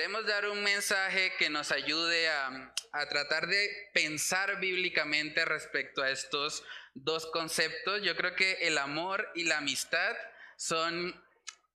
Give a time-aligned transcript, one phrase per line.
[0.00, 6.08] queremos dar un mensaje que nos ayude a, a, tratar de pensar bíblicamente respecto a
[6.10, 6.64] estos
[6.94, 8.00] dos conceptos.
[8.00, 10.16] Yo creo que el amor y la amistad
[10.56, 11.22] son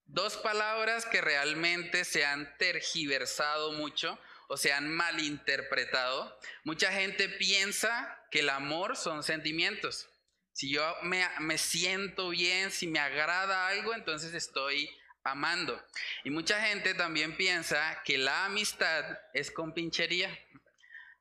[0.07, 6.35] dos palabras que realmente se han tergiversado mucho o se han malinterpretado.
[6.63, 10.09] Mucha gente piensa que el amor son sentimientos.
[10.51, 14.89] Si yo me, me siento bien, si me agrada algo, entonces estoy
[15.25, 15.83] amando.
[16.23, 20.29] Y mucha gente también piensa que la amistad es con pinchería,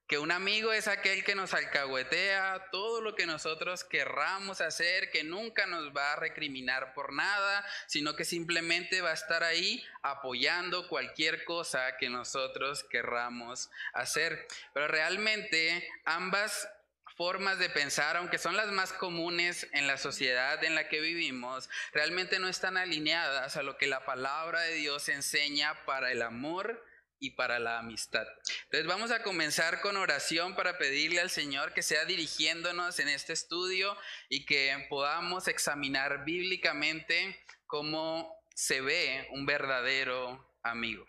[0.07, 5.25] que un amigo es aquel que nos alcahuetea todo lo que nosotros querramos hacer, que
[5.25, 10.89] nunca nos va a recriminar por nada, sino que simplemente va a estar ahí apoyando
[10.89, 14.47] cualquier cosa que nosotros querramos hacer.
[14.75, 16.69] Pero realmente ambas
[17.17, 21.69] formas de pensar, aunque son las más comunes en la sociedad en la que vivimos,
[21.93, 26.85] realmente no están alineadas a lo que la palabra de Dios enseña para el amor
[27.21, 28.27] y para la amistad.
[28.65, 33.33] Entonces vamos a comenzar con oración para pedirle al Señor que sea dirigiéndonos en este
[33.33, 33.97] estudio
[34.29, 41.07] y que podamos examinar bíblicamente cómo se ve un verdadero amigo.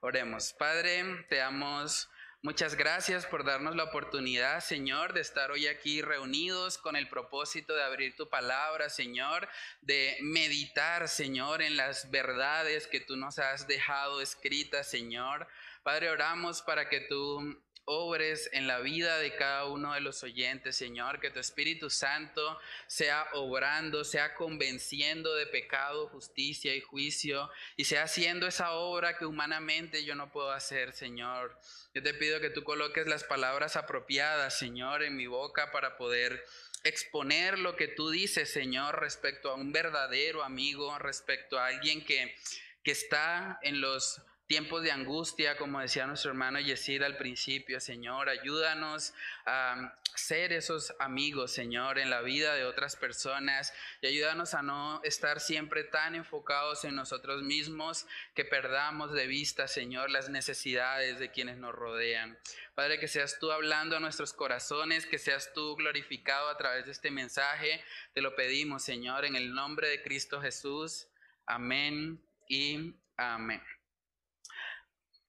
[0.00, 2.08] Oremos, Padre, te damos
[2.40, 7.74] Muchas gracias por darnos la oportunidad, Señor, de estar hoy aquí reunidos con el propósito
[7.74, 9.48] de abrir tu palabra, Señor,
[9.80, 15.48] de meditar, Señor, en las verdades que tú nos has dejado escritas, Señor.
[15.82, 20.76] Padre, oramos para que tú obres en la vida de cada uno de los oyentes,
[20.76, 27.84] Señor, que tu Espíritu Santo sea obrando, sea convenciendo de pecado, justicia y juicio, y
[27.84, 31.58] sea haciendo esa obra que humanamente yo no puedo hacer, Señor.
[31.94, 36.44] Yo te pido que tú coloques las palabras apropiadas, Señor, en mi boca para poder
[36.84, 42.36] exponer lo que tú dices, Señor, respecto a un verdadero amigo, respecto a alguien que,
[42.84, 48.30] que está en los tiempos de angustia, como decía nuestro hermano Yesid al principio, Señor,
[48.30, 49.12] ayúdanos
[49.44, 55.02] a ser esos amigos, Señor, en la vida de otras personas y ayúdanos a no
[55.04, 61.30] estar siempre tan enfocados en nosotros mismos que perdamos de vista, Señor, las necesidades de
[61.30, 62.38] quienes nos rodean.
[62.74, 66.92] Padre, que seas tú hablando a nuestros corazones, que seas tú glorificado a través de
[66.92, 67.84] este mensaje.
[68.14, 71.06] Te lo pedimos, Señor, en el nombre de Cristo Jesús.
[71.44, 73.60] Amén y amén.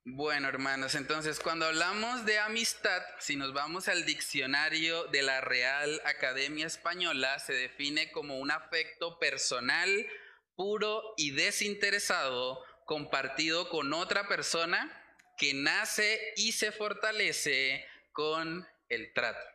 [0.05, 6.01] Bueno, hermanos, entonces cuando hablamos de amistad, si nos vamos al diccionario de la Real
[6.05, 10.07] Academia Española, se define como un afecto personal,
[10.55, 14.89] puro y desinteresado, compartido con otra persona
[15.37, 19.45] que nace y se fortalece con el trato.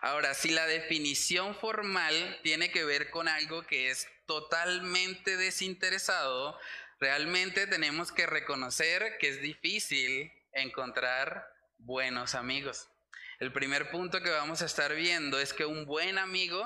[0.00, 6.58] Ahora, si la definición formal tiene que ver con algo que es totalmente desinteresado,
[7.02, 12.88] Realmente tenemos que reconocer que es difícil encontrar buenos amigos.
[13.40, 16.62] El primer punto que vamos a estar viendo es que un buen amigo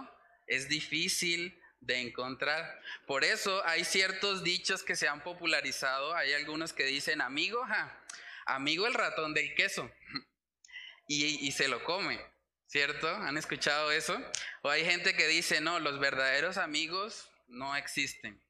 [0.46, 2.82] es difícil de encontrar.
[3.06, 6.14] Por eso hay ciertos dichos que se han popularizado.
[6.14, 7.66] Hay algunos que dicen, amigo,
[8.44, 9.90] amigo el ratón del queso.
[11.08, 12.20] Y, y se lo come,
[12.66, 13.08] ¿cierto?
[13.08, 14.20] ¿Han escuchado eso?
[14.62, 18.42] O hay gente que dice, no, los verdaderos amigos no existen.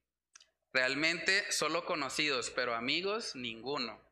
[0.73, 4.05] Realmente solo conocidos, pero amigos ninguno.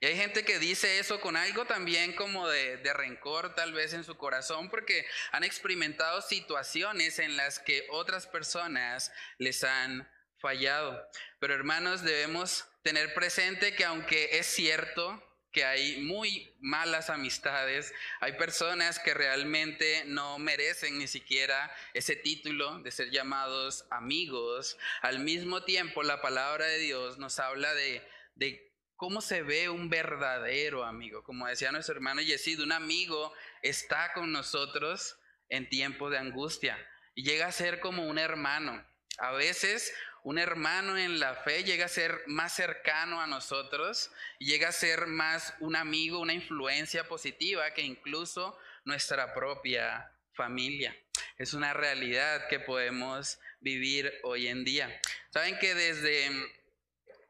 [0.00, 3.92] Y hay gente que dice eso con algo también como de, de, rencor tal vez
[3.92, 11.00] en su corazón porque han experimentado situaciones en las que otras personas les han fallado.
[11.38, 18.32] Pero hermanos, debemos tener presente que aunque es cierto que hay muy malas amistades, hay
[18.32, 24.78] personas que realmente no merecen ni siquiera ese título de ser llamados amigos.
[25.02, 28.02] Al mismo tiempo, la palabra de Dios nos habla de,
[28.34, 31.22] de cómo se ve un verdadero amigo.
[31.22, 35.18] Como decía nuestro hermano Yesid, un amigo está con nosotros
[35.48, 36.78] en tiempos de angustia
[37.14, 38.86] y llega a ser como un hermano.
[39.18, 39.92] A veces
[40.24, 45.06] un hermano en la fe llega a ser más cercano a nosotros, llega a ser
[45.06, 50.96] más un amigo, una influencia positiva que incluso nuestra propia familia.
[51.38, 55.00] Es una realidad que podemos vivir hoy en día.
[55.30, 56.30] Saben que desde,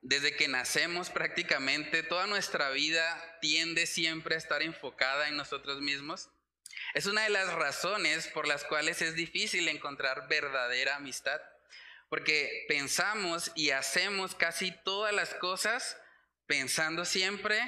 [0.02, 6.28] desde que nacemos prácticamente toda nuestra vida tiende siempre a estar enfocada en nosotros mismos.
[6.94, 11.40] Es una de las razones por las cuales es difícil encontrar verdadera amistad.
[12.12, 15.96] Porque pensamos y hacemos casi todas las cosas
[16.44, 17.58] pensando siempre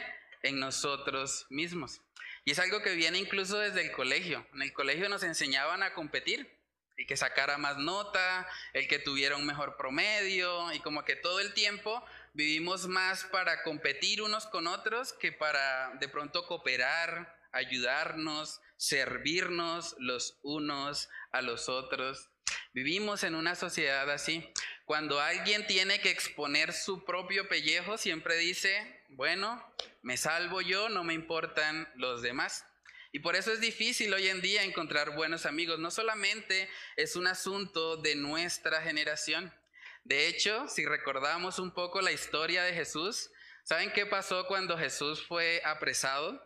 [0.43, 2.03] en nosotros mismos.
[2.45, 4.47] Y es algo que viene incluso desde el colegio.
[4.53, 6.61] En el colegio nos enseñaban a competir.
[6.99, 11.41] El que sacara más nota, el que tuviera un mejor promedio y como que todo
[11.41, 12.05] el tiempo
[12.35, 20.39] vivimos más para competir unos con otros que para de pronto cooperar, ayudarnos, servirnos los
[20.43, 22.29] unos a los otros.
[22.75, 24.45] Vivimos en una sociedad así.
[24.85, 29.65] Cuando alguien tiene que exponer su propio pellejo, siempre dice, bueno,
[30.03, 32.67] me salvo yo, no me importan los demás.
[33.13, 35.79] Y por eso es difícil hoy en día encontrar buenos amigos.
[35.79, 39.55] No solamente es un asunto de nuestra generación.
[40.03, 43.31] De hecho, si recordamos un poco la historia de Jesús,
[43.63, 46.43] ¿saben qué pasó cuando Jesús fue apresado?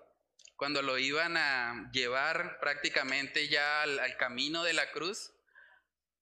[0.56, 5.32] Cuando lo iban a llevar prácticamente ya al, al camino de la cruz.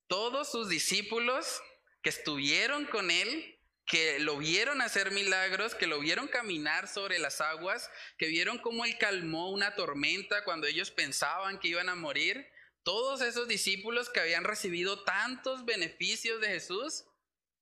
[0.09, 1.61] Todos sus discípulos
[2.03, 3.57] que estuvieron con él
[3.87, 7.89] que lo vieron hacer milagros, que lo vieron caminar sobre las aguas,
[8.19, 12.49] que vieron cómo él calmó una tormenta cuando ellos pensaban que iban a morir.
[12.83, 17.05] Todos esos discípulos que habían recibido tantos beneficios de Jesús,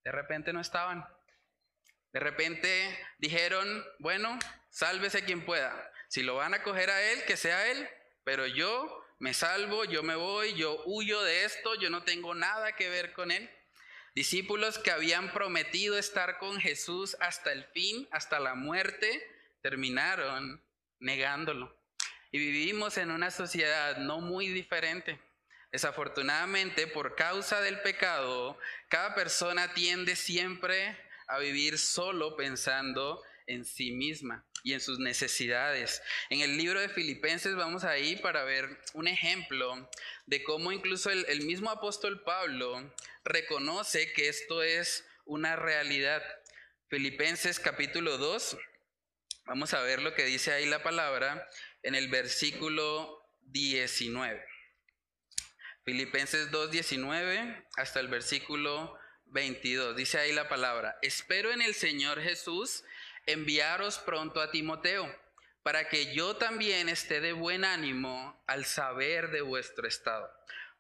[0.03, 1.05] de repente no estaban.
[2.13, 4.39] De repente dijeron, bueno,
[4.71, 5.91] sálvese quien pueda.
[6.09, 7.87] Si lo van a coger a él, que sea él,
[8.23, 12.75] pero yo me salvo, yo me voy, yo huyo de esto, yo no tengo nada
[12.77, 13.49] que ver con él.
[14.15, 19.23] Discípulos que habían prometido estar con Jesús hasta el fin, hasta la muerte,
[19.63, 20.63] terminaron
[20.99, 21.77] negándolo.
[22.31, 25.21] Y vivimos en una sociedad no muy diferente.
[25.71, 28.59] Desafortunadamente, por causa del pecado,
[28.89, 36.03] cada persona tiende siempre a vivir solo pensando en sí misma y en sus necesidades.
[36.31, 39.89] En el libro de Filipenses vamos ahí para ver un ejemplo
[40.27, 42.93] de cómo incluso el, mismo apóstol Pablo
[43.25, 46.23] reconoce que esto es una realidad.
[46.89, 48.57] Filipenses capítulo 2,
[49.45, 51.47] vamos a ver lo que dice ahí la palabra
[51.83, 54.43] en el versículo 19.
[55.85, 59.95] Filipenses 2, 19 hasta el versículo 22.
[59.95, 62.83] Dice ahí la palabra, espero en el Señor Jesús
[63.27, 65.13] enviaros pronto a Timoteo
[65.63, 70.31] para que yo también esté de buen ánimo al saber de vuestro estado.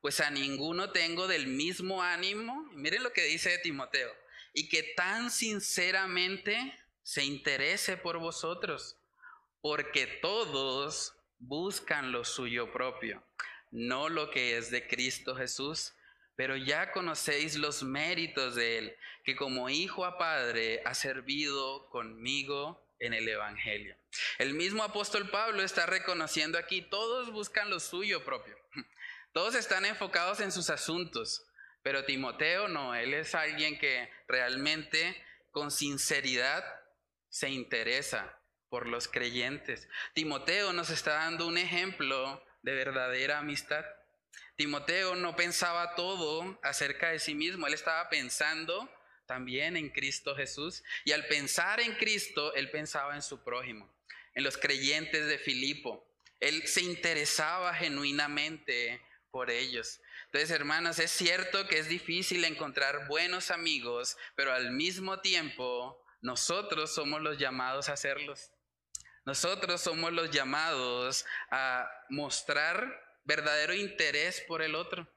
[0.03, 4.13] Pues a ninguno tengo del mismo ánimo, miren lo que dice Timoteo,
[4.53, 8.99] y que tan sinceramente se interese por vosotros,
[9.63, 13.25] porque todos buscan lo suyo propio,
[13.71, 15.95] no lo que es de Cristo Jesús,
[16.37, 22.85] pero ya conocéis los méritos de Él, que como hijo a padre ha servido conmigo
[22.99, 23.97] en el Evangelio.
[24.39, 28.57] El mismo apóstol Pablo está reconociendo aquí, todos buscan lo suyo propio,
[29.33, 31.47] todos están enfocados en sus asuntos,
[31.83, 36.65] pero Timoteo no, él es alguien que realmente con sinceridad
[37.29, 39.89] se interesa por los creyentes.
[40.15, 43.85] Timoteo nos está dando un ejemplo de verdadera amistad.
[44.57, 48.89] Timoteo no pensaba todo acerca de sí mismo, él estaba pensando
[49.27, 50.83] también en Cristo Jesús.
[51.05, 53.93] Y al pensar en Cristo, él pensaba en su prójimo,
[54.35, 56.07] en los creyentes de Filipo.
[56.41, 59.01] Él se interesaba genuinamente
[59.31, 60.01] por ellos.
[60.27, 66.95] Entonces, hermanos, es cierto que es difícil encontrar buenos amigos, pero al mismo tiempo nosotros
[66.95, 68.51] somos los llamados a hacerlos.
[69.25, 75.09] Nosotros somos los llamados a mostrar verdadero interés por el otro,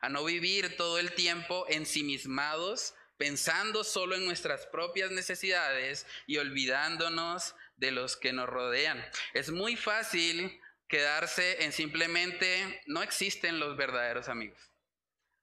[0.00, 7.54] a no vivir todo el tiempo ensimismados pensando solo en nuestras propias necesidades y olvidándonos
[7.76, 9.04] de los que nos rodean.
[9.32, 14.70] Es muy fácil quedarse en simplemente no existen los verdaderos amigos.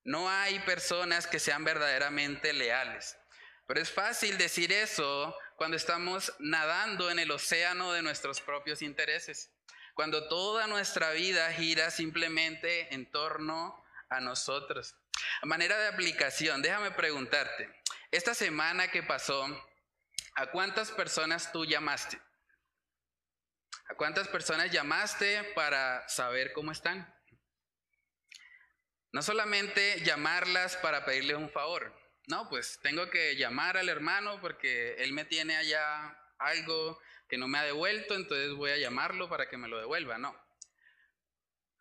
[0.03, 3.17] No hay personas que sean verdaderamente leales.
[3.67, 9.50] Pero es fácil decir eso cuando estamos nadando en el océano de nuestros propios intereses.
[9.93, 14.95] Cuando toda nuestra vida gira simplemente en torno a nosotros.
[15.41, 17.69] A manera de aplicación, déjame preguntarte,
[18.11, 19.45] esta semana que pasó,
[20.35, 22.19] ¿a cuántas personas tú llamaste?
[23.89, 27.13] ¿A cuántas personas llamaste para saber cómo están?
[29.11, 31.93] No solamente llamarlas para pedirle un favor.
[32.27, 36.99] No, pues tengo que llamar al hermano porque él me tiene allá algo
[37.31, 40.17] que no me ha devuelto, entonces voy a llamarlo para que me lo devuelva.
[40.17, 40.35] No.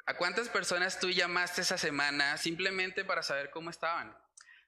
[0.06, 4.16] ¿A cuántas personas tú llamaste esa semana simplemente para saber cómo estaban?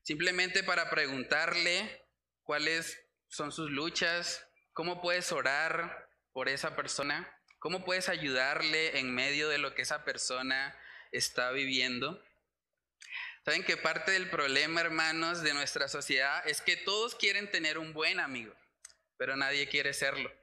[0.02, 2.04] Simplemente para preguntarle
[2.42, 9.48] cuáles son sus luchas, cómo puedes orar por esa persona, cómo puedes ayudarle en medio
[9.48, 10.76] de lo que esa persona
[11.12, 12.20] está viviendo.
[13.44, 17.92] Saben que parte del problema, hermanos, de nuestra sociedad es que todos quieren tener un
[17.92, 18.52] buen amigo,
[19.16, 20.41] pero nadie quiere serlo.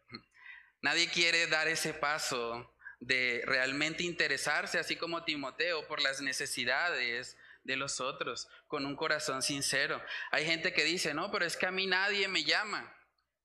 [0.82, 7.76] Nadie quiere dar ese paso de realmente interesarse, así como Timoteo, por las necesidades de
[7.76, 10.02] los otros, con un corazón sincero.
[10.32, 12.94] Hay gente que dice, no, pero es que a mí nadie me llama.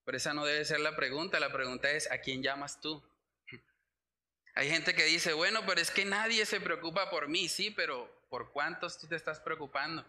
[0.05, 3.03] Pero esa no debe ser la pregunta, la pregunta es, ¿a quién llamas tú?
[4.55, 8.26] Hay gente que dice, bueno, pero es que nadie se preocupa por mí, sí, pero
[8.29, 10.05] ¿por cuántos tú te estás preocupando?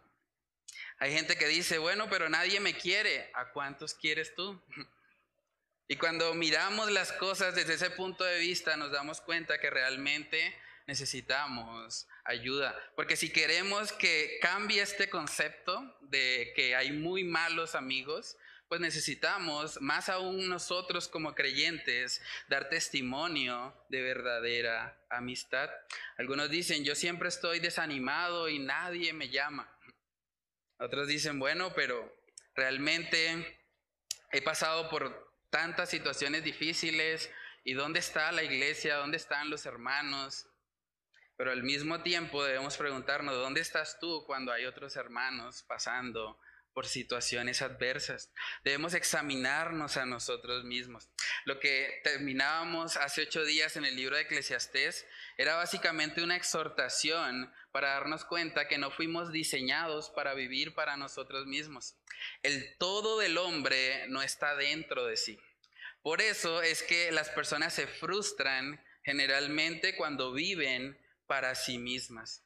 [1.00, 4.62] Hay gente que dice, bueno, pero nadie me quiere, ¿a cuántos quieres tú?
[5.88, 10.56] Y cuando miramos las cosas desde ese punto de vista, nos damos cuenta que realmente
[10.88, 12.76] necesitamos ayuda.
[12.96, 18.38] Porque si queremos que cambie este concepto de que hay muy malos amigos,
[18.68, 25.70] pues necesitamos, más aún nosotros como creyentes, dar testimonio de verdadera amistad.
[26.18, 29.72] Algunos dicen, yo siempre estoy desanimado y nadie me llama.
[30.80, 32.12] Otros dicen, bueno, pero
[32.56, 33.60] realmente
[34.32, 35.25] he pasado por
[35.56, 37.32] tantas situaciones difíciles
[37.64, 40.50] y dónde está la iglesia, dónde están los hermanos.
[41.38, 46.38] Pero al mismo tiempo debemos preguntarnos, ¿dónde estás tú cuando hay otros hermanos pasando
[46.76, 48.34] por situaciones adversas.
[48.66, 51.10] Debemos examinarnos a nosotros mismos.
[51.46, 55.08] Lo que terminábamos hace ocho días en el libro de Eclesiastés
[55.38, 61.46] era básicamente una exhortación para darnos cuenta que no fuimos diseñados para vivir para nosotros
[61.48, 61.96] mismos.
[62.44, 65.40] El todo del hombre no está dentro de sí.
[66.06, 70.96] Por eso es que las personas se frustran generalmente cuando viven
[71.26, 72.44] para sí mismas.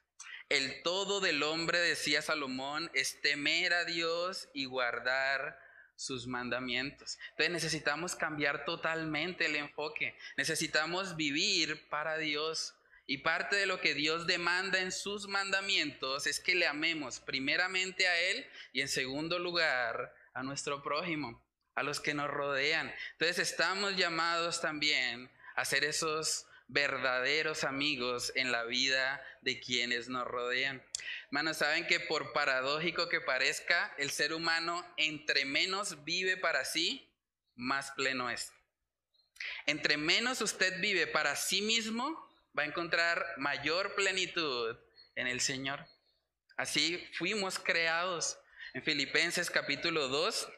[0.48, 5.60] El todo del hombre, decía Salomón, es temer a Dios y guardar
[5.98, 7.20] sus mandamientos.
[7.32, 10.16] Entonces necesitamos cambiar totalmente el enfoque.
[10.38, 12.76] Necesitamos vivir para Dios.
[13.08, 18.08] Y parte de lo que Dios demanda en sus mandamientos es que le amemos primeramente
[18.08, 21.44] a Él y en segundo lugar a nuestro prójimo,
[21.80, 22.94] a los que nos rodean.
[23.14, 30.28] Entonces estamos llamados también a ser esos verdaderos amigos en la vida de quienes nos
[30.28, 30.84] rodean.
[31.28, 37.10] Hermanos, saben que por paradójico que parezca, el ser humano entre menos vive para sí,
[37.56, 38.52] más pleno es.
[39.66, 44.76] Entre menos usted vive para sí mismo, va a encontrar mayor plenitud
[45.16, 45.88] en el Señor.
[46.58, 48.38] Así fuimos creados.
[48.74, 50.50] En Filipenses capítulo 2,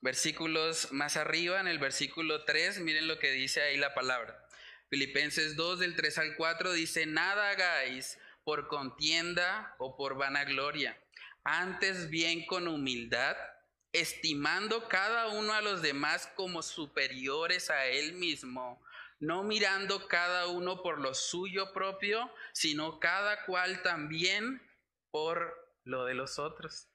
[0.00, 4.46] versículos más arriba, en el versículo 3, miren lo que dice ahí la palabra.
[4.88, 10.96] Filipenses 2 del 3 al 4 dice, nada hagáis por contienda o por vanagloria,
[11.42, 13.36] antes bien con humildad,
[13.92, 18.80] estimando cada uno a los demás como superiores a él mismo,
[19.18, 24.62] no mirando cada uno por lo suyo propio, sino cada cual también
[25.10, 26.88] por lo de los otros.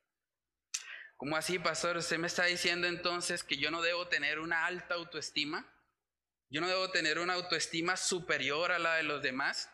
[1.21, 1.97] ¿Cómo así, pastor?
[1.97, 5.71] ¿Usted me está diciendo entonces que yo no debo tener una alta autoestima?
[6.49, 9.69] Yo no debo tener una autoestima superior a la de los demás.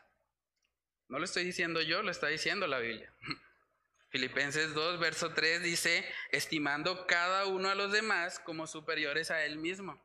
[1.07, 3.13] No lo estoy diciendo yo, lo está diciendo la Biblia.
[4.09, 9.55] Filipenses 2, verso 3 dice, estimando cada uno a los demás como superiores a él
[9.55, 10.03] mismo.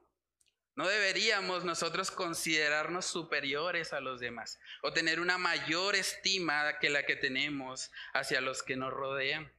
[0.76, 7.04] No deberíamos nosotros considerarnos superiores a los demás o tener una mayor estima que la
[7.04, 9.52] que tenemos hacia los que nos rodean.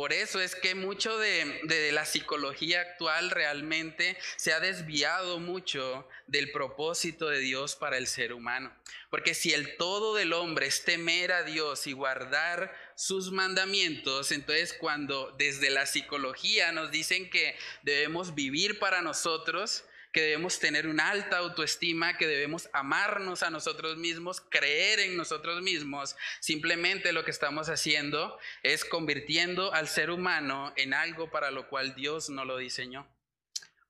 [0.00, 6.52] Por eso es que mucho de, la psicología actual realmente se ha desviado mucho del
[6.52, 8.72] propósito de Dios para el ser humano.
[9.10, 14.72] Porque si el todo del hombre es temer a Dios y guardar sus mandamientos, entonces
[14.72, 21.10] cuando desde la psicología nos dicen que debemos vivir para nosotros, que debemos tener una
[21.10, 26.16] alta autoestima, que debemos amarnos a nosotros mismos, creer en nosotros mismos.
[26.40, 31.94] Simplemente lo que estamos haciendo es convirtiendo al ser humano en algo para lo cual
[31.94, 33.08] Dios no lo diseñó.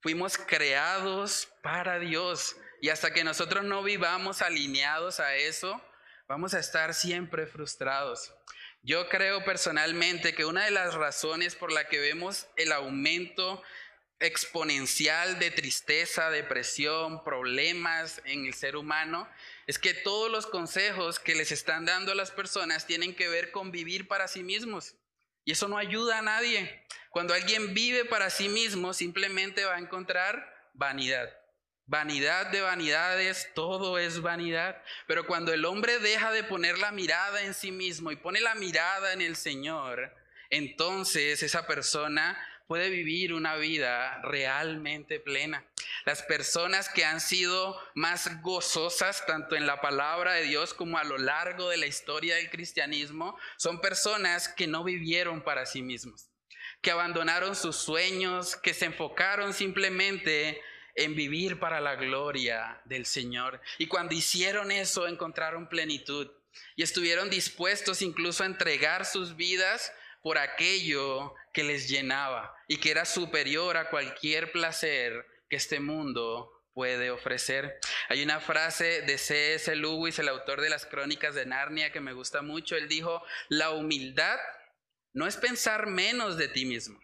[0.00, 5.82] Fuimos creados para Dios y hasta que nosotros no vivamos alineados a eso,
[6.26, 8.32] vamos a estar siempre frustrados.
[8.82, 13.62] Yo creo personalmente que una de las razones por la que vemos el aumento
[14.20, 19.28] exponencial de tristeza, depresión, problemas en el ser humano,
[19.66, 23.50] es que todos los consejos que les están dando a las personas tienen que ver
[23.50, 24.94] con vivir para sí mismos.
[25.44, 26.84] Y eso no ayuda a nadie.
[27.08, 31.34] Cuando alguien vive para sí mismo, simplemente va a encontrar vanidad.
[31.86, 34.80] Vanidad de vanidades, todo es vanidad.
[35.08, 38.54] Pero cuando el hombre deja de poner la mirada en sí mismo y pone la
[38.54, 40.14] mirada en el Señor,
[40.50, 42.38] entonces esa persona
[42.70, 45.64] puede vivir una vida realmente plena.
[46.04, 51.02] Las personas que han sido más gozosas tanto en la palabra de Dios como a
[51.02, 56.28] lo largo de la historia del cristianismo son personas que no vivieron para sí mismos,
[56.80, 60.62] que abandonaron sus sueños, que se enfocaron simplemente
[60.94, 63.60] en vivir para la gloria del Señor.
[63.78, 66.30] Y cuando hicieron eso encontraron plenitud
[66.76, 72.90] y estuvieron dispuestos incluso a entregar sus vidas por aquello que les llenaba y que
[72.90, 77.78] era superior a cualquier placer que este mundo puede ofrecer.
[78.08, 79.74] Hay una frase de C.S.
[79.76, 82.76] Lewis, el autor de las crónicas de Narnia, que me gusta mucho.
[82.76, 84.38] Él dijo, la humildad
[85.12, 87.00] no es pensar menos de ti mismo.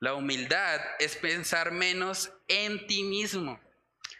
[0.00, 3.60] La humildad es pensar menos en ti mismo.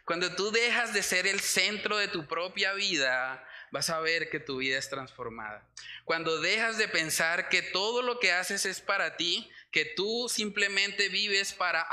[0.05, 4.39] Cuando tú dejas de ser el centro de tu propia vida, vas a ver que
[4.39, 5.67] tu vida es transformada.
[6.05, 11.09] Cuando dejas de pensar que todo lo que haces es para ti, que tú simplemente
[11.09, 11.85] vives para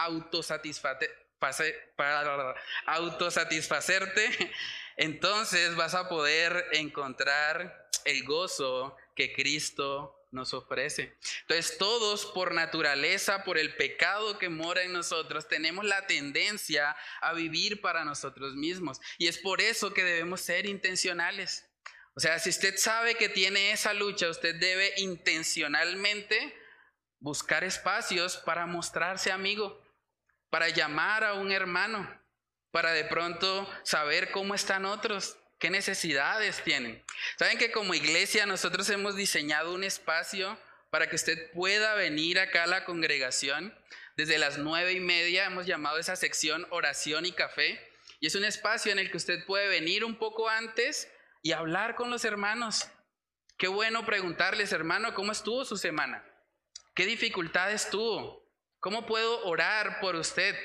[1.96, 2.24] para
[2.86, 4.52] autosatisfacerte,
[4.96, 11.18] entonces vas a poder encontrar el gozo que Cristo nos ofrece.
[11.40, 17.32] Entonces todos por naturaleza, por el pecado que mora en nosotros, tenemos la tendencia a
[17.32, 19.00] vivir para nosotros mismos.
[19.18, 21.71] Y es por eso que debemos ser intencionales.
[22.14, 26.54] O sea, si usted sabe que tiene esa lucha, usted debe intencionalmente
[27.20, 29.82] buscar espacios para mostrarse amigo,
[30.50, 32.20] para llamar a un hermano,
[32.70, 37.04] para de pronto saber cómo están otros, ¿Qué necesidades tienen?
[37.38, 40.58] Saben que como iglesia nosotros hemos diseñado un espacio
[40.90, 43.72] para que usted pueda venir acá a la congregación.
[44.16, 47.80] Desde las nueve y media hemos llamado esa sección oración y café.
[48.18, 51.08] Y es un espacio en el que usted puede venir un poco antes
[51.42, 52.88] y hablar con los hermanos.
[53.58, 56.24] Qué bueno preguntarles, hermano, ¿cómo estuvo su semana?
[56.94, 58.48] ¿Qué dificultades tuvo?
[58.80, 60.56] ¿Cómo puedo orar por usted?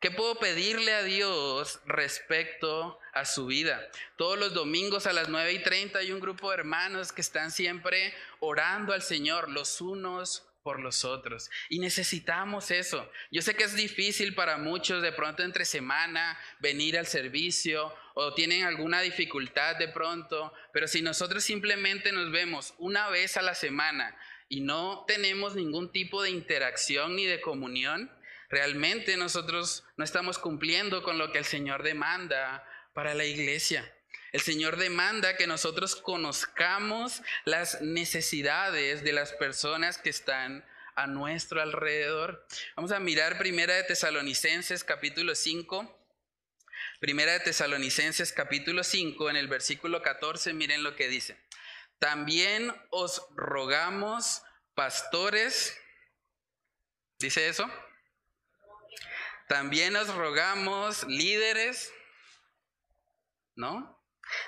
[0.00, 3.88] ¿Qué puedo pedirle a Dios respecto a su vida?
[4.16, 7.50] Todos los domingos a las 9 y 30 hay un grupo de hermanos que están
[7.50, 11.50] siempre orando al Señor, los unos por los otros.
[11.68, 13.10] Y necesitamos eso.
[13.30, 18.34] Yo sé que es difícil para muchos de pronto entre semana venir al servicio o
[18.34, 23.54] tienen alguna dificultad de pronto, pero si nosotros simplemente nos vemos una vez a la
[23.54, 24.16] semana
[24.48, 28.10] y no tenemos ningún tipo de interacción ni de comunión,
[28.48, 33.90] realmente nosotros no estamos cumpliendo con lo que el Señor demanda para la iglesia.
[34.32, 40.64] El Señor demanda que nosotros conozcamos las necesidades de las personas que están
[40.94, 42.46] a nuestro alrededor.
[42.74, 45.98] Vamos a mirar Primera de Tesalonicenses capítulo 5.
[46.98, 51.38] Primera de Tesalonicenses capítulo 5 en el versículo 14, miren lo que dice.
[51.98, 54.42] También os rogamos,
[54.74, 55.78] pastores,
[57.18, 57.70] ¿dice eso?
[59.46, 61.92] También os rogamos, líderes,
[63.54, 64.01] ¿no?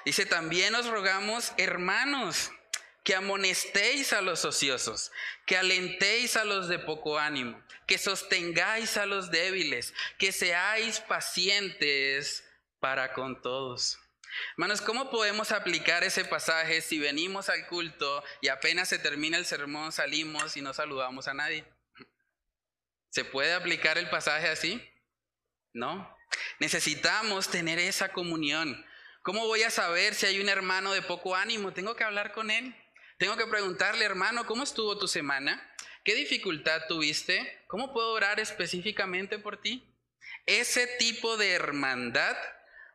[0.04, 2.50] Dice, también os rogamos, hermanos,
[3.04, 5.12] que amonestéis a los ociosos,
[5.46, 12.44] que alentéis a los de poco ánimo, que sostengáis a los débiles, que seáis pacientes
[12.80, 13.98] para con todos.
[14.52, 19.46] Hermanos, ¿cómo podemos aplicar ese pasaje si venimos al culto y apenas se termina el
[19.46, 21.64] sermón salimos y no saludamos a nadie?
[23.10, 24.82] ¿Se puede aplicar el pasaje así?
[25.72, 26.16] No.
[26.58, 28.84] Necesitamos tener esa comunión.
[29.24, 31.72] ¿Cómo voy a saber si hay un hermano de poco ánimo?
[31.72, 32.76] Tengo que hablar con él.
[33.16, 35.66] Tengo que preguntarle, hermano, ¿cómo estuvo tu semana?
[36.04, 37.64] ¿Qué dificultad tuviste?
[37.66, 39.82] ¿Cómo puedo orar específicamente por ti?
[40.44, 42.36] Ese tipo de hermandad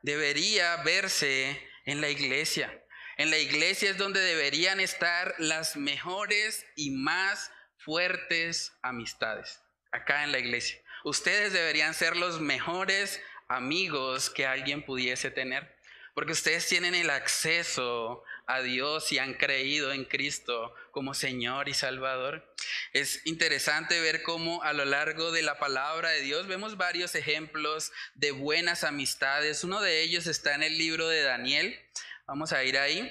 [0.03, 2.79] debería verse en la iglesia.
[3.17, 9.63] En la iglesia es donde deberían estar las mejores y más fuertes amistades.
[9.91, 10.79] Acá en la iglesia.
[11.05, 15.75] Ustedes deberían ser los mejores amigos que alguien pudiese tener,
[16.19, 21.73] porque ustedes tienen el acceso a Dios y han creído en Cristo como Señor y
[21.73, 22.53] Salvador.
[22.91, 27.93] Es interesante ver cómo a lo largo de la palabra de Dios vemos varios ejemplos
[28.15, 29.63] de buenas amistades.
[29.63, 31.79] Uno de ellos está en el libro de Daniel.
[32.27, 33.09] Vamos a ir ahí.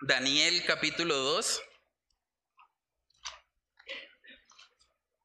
[0.00, 1.62] Daniel capítulo 2.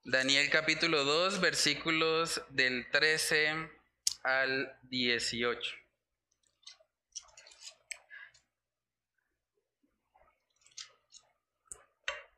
[0.06, 3.70] Daniel capítulo 2, versículos del 13
[4.24, 5.85] al 18.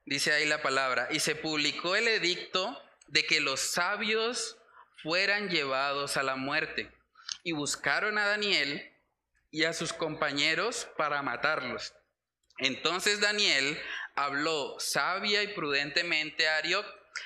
[0.07, 4.57] Dice ahí la palabra, y se publicó el edicto de que los sabios
[5.03, 6.89] fueran llevados a la muerte,
[7.43, 8.89] y buscaron a Daniel
[9.51, 11.93] y a sus compañeros para matarlos.
[12.57, 13.77] Entonces Daniel
[14.15, 16.85] habló sabia y prudentemente a Arioc,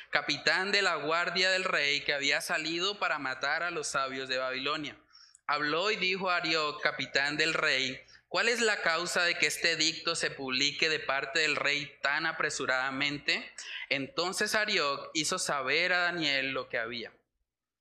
[0.10, 4.40] capitán de la guardia del rey que había salido para matar a los sabios de
[4.40, 4.98] Babilonia.
[5.46, 9.74] Habló y dijo a Arioc, capitán del rey, ¿cuál es la causa de que este
[9.74, 13.52] edicto se publique de parte del rey tan apresuradamente?
[13.90, 17.12] Entonces Arioc hizo saber a Daniel lo que había.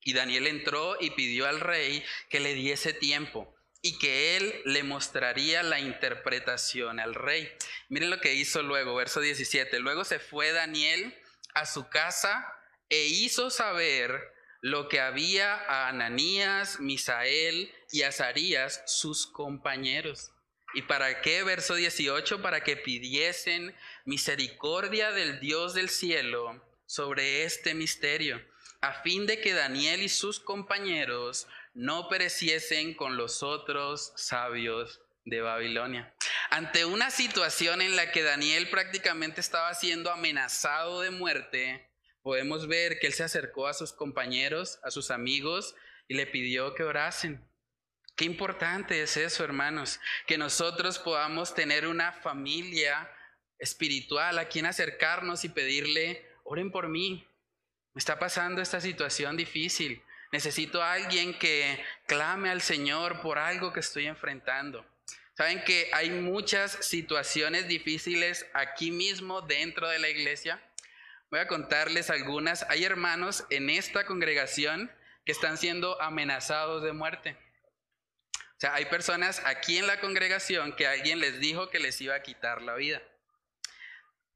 [0.03, 4.83] Y Daniel entró y pidió al rey que le diese tiempo y que él le
[4.83, 7.49] mostraría la interpretación al rey.
[7.89, 9.79] Miren lo que hizo luego, verso 17.
[9.79, 11.17] Luego se fue Daniel
[11.55, 12.45] a su casa
[12.89, 14.21] e hizo saber
[14.63, 20.33] lo que había a Ananías, Misael y Azarías, sus compañeros.
[20.75, 21.43] ¿Y para qué?
[21.43, 28.41] Verso 18, para que pidiesen misericordia del Dios del cielo sobre este misterio,
[28.81, 35.41] a fin de que Daniel y sus compañeros no pereciesen con los otros sabios de
[35.41, 36.15] Babilonia.
[36.51, 41.89] Ante una situación en la que Daniel prácticamente estaba siendo amenazado de muerte,
[42.23, 45.75] podemos ver que él se acercó a sus compañeros, a sus amigos,
[46.09, 47.50] y le pidió que orasen.
[48.21, 53.11] Qué importante es eso, hermanos, que nosotros podamos tener una familia
[53.59, 57.27] espiritual a quien acercarnos y pedirle, oren por mí.
[57.95, 60.03] Me está pasando esta situación difícil.
[60.33, 64.85] Necesito a alguien que clame al Señor por algo que estoy enfrentando.
[65.33, 70.63] Saben que hay muchas situaciones difíciles aquí mismo dentro de la iglesia.
[71.31, 72.67] Voy a contarles algunas.
[72.69, 74.93] Hay hermanos en esta congregación
[75.25, 77.39] que están siendo amenazados de muerte.
[78.61, 82.15] O sea, hay personas aquí en la congregación que alguien les dijo que les iba
[82.15, 83.01] a quitar la vida.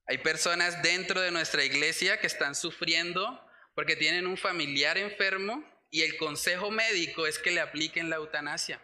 [0.06, 6.00] Hay personas dentro de nuestra iglesia que están sufriendo porque tienen un familiar enfermo y
[6.00, 8.80] el consejo médico es que le apliquen la eutanasia.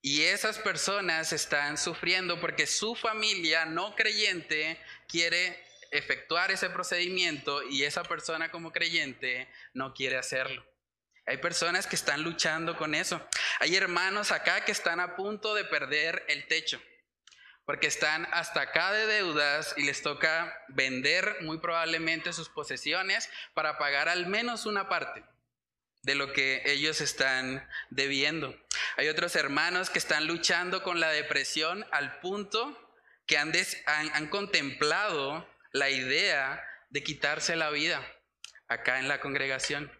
[0.00, 7.82] Y esas personas están sufriendo porque su familia no creyente quiere efectuar ese procedimiento y
[7.82, 10.64] esa persona como creyente no quiere hacerlo.
[11.26, 13.26] Hay personas que están luchando con eso.
[13.60, 16.80] Hay hermanos acá que están a punto de perder el techo
[17.64, 23.78] porque están hasta acá de deudas y les toca vender muy probablemente sus posesiones para
[23.78, 25.24] pagar al menos una parte
[26.02, 28.54] de lo que ellos están debiendo.
[28.96, 32.78] Hay otros hermanos que están luchando con la depresión al punto
[33.26, 33.52] que han,
[33.86, 38.06] han, contemplado la idea de quitarse la vida
[38.68, 39.90] acá en la congregación.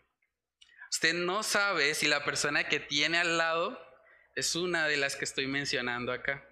[0.95, 3.77] Usted no sabe si la persona que tiene al lado
[4.37, 6.49] es una de las que estoy mencionando acá.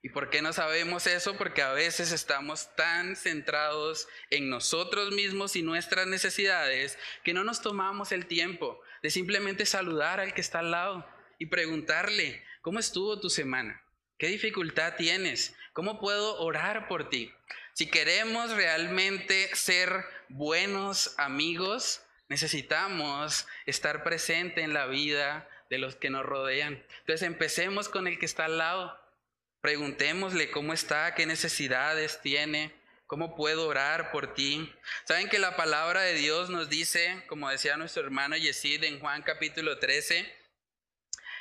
[0.00, 1.36] ¿Y por qué no sabemos eso?
[1.36, 7.60] Porque a veces estamos tan centrados en nosotros mismos y nuestras necesidades que no nos
[7.62, 11.04] tomamos el tiempo de simplemente saludar al que está al lado
[11.40, 13.82] y preguntarle, ¿cómo estuvo tu semana?
[14.18, 15.52] ¿Qué dificultad tienes?
[15.72, 17.32] ¿Cómo puedo orar por ti?
[17.72, 22.01] Si queremos realmente ser buenos amigos,
[22.32, 26.82] necesitamos estar presente en la vida de los que nos rodean.
[27.00, 29.02] Entonces empecemos con el que está al lado
[29.62, 32.74] Preguntémosle cómo está, qué necesidades tiene,
[33.06, 34.74] cómo puedo orar por ti.
[35.04, 39.22] Saben que la palabra de Dios nos dice, como decía nuestro hermano Yesid en Juan
[39.22, 40.34] capítulo 13,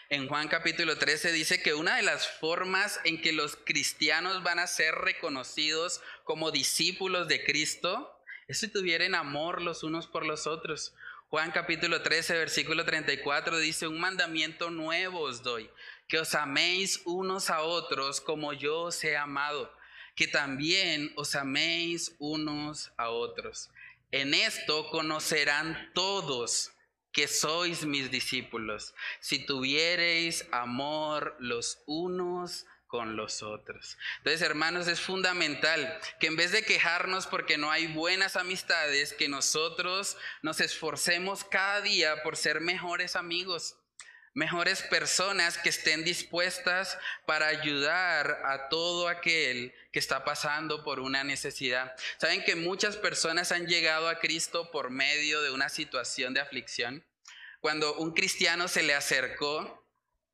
[0.10, 4.60] en Juan capítulo 13 dice que una de las formas en que los cristianos van
[4.60, 8.21] a ser reconocidos como discípulos de Cristo
[8.54, 10.94] si tuvieran amor los unos por los otros.
[11.30, 15.70] Juan capítulo 13, versículo 34 dice, un mandamiento nuevo os doy,
[16.10, 19.72] que os améis unos a otros como yo os he amado,
[20.16, 23.70] que también os améis unos a otros.
[24.12, 26.74] En esto conocerán todos
[27.14, 33.98] que sois mis discípulos, si tuviereis amor los unos con los otros.
[34.18, 39.30] Entonces, hermanos, es fundamental que en vez de quejarnos porque no hay buenas amistades, que
[39.30, 43.78] nosotros nos esforcemos cada día por ser mejores amigos
[44.34, 51.26] mejores personas que estén dispuestas para ayudar a todo aquel que está pasando por una
[51.26, 51.94] necesidad.
[52.18, 57.06] Saben que muchas personas han llegado a Cristo por medio de una situación de aflicción.
[57.60, 59.86] Cuando un cristiano se le acercó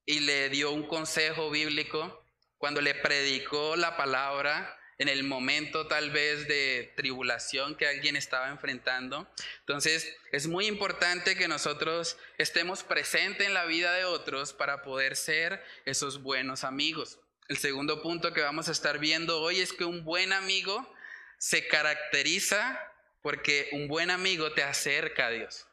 [0.05, 2.23] y le dio un consejo bíblico,
[2.57, 8.49] cuando le predicó la palabra, en el momento tal vez de tribulación que alguien estaba
[8.49, 9.27] enfrentando.
[9.59, 15.15] Entonces es muy importante que nosotros estemos presentes en la vida de otros para poder
[15.15, 17.19] ser esos buenos amigos.
[17.47, 20.91] El segundo punto que vamos a estar viendo hoy es que un buen amigo
[21.37, 22.79] se caracteriza
[23.21, 25.67] porque un buen amigo te acerca a Dios.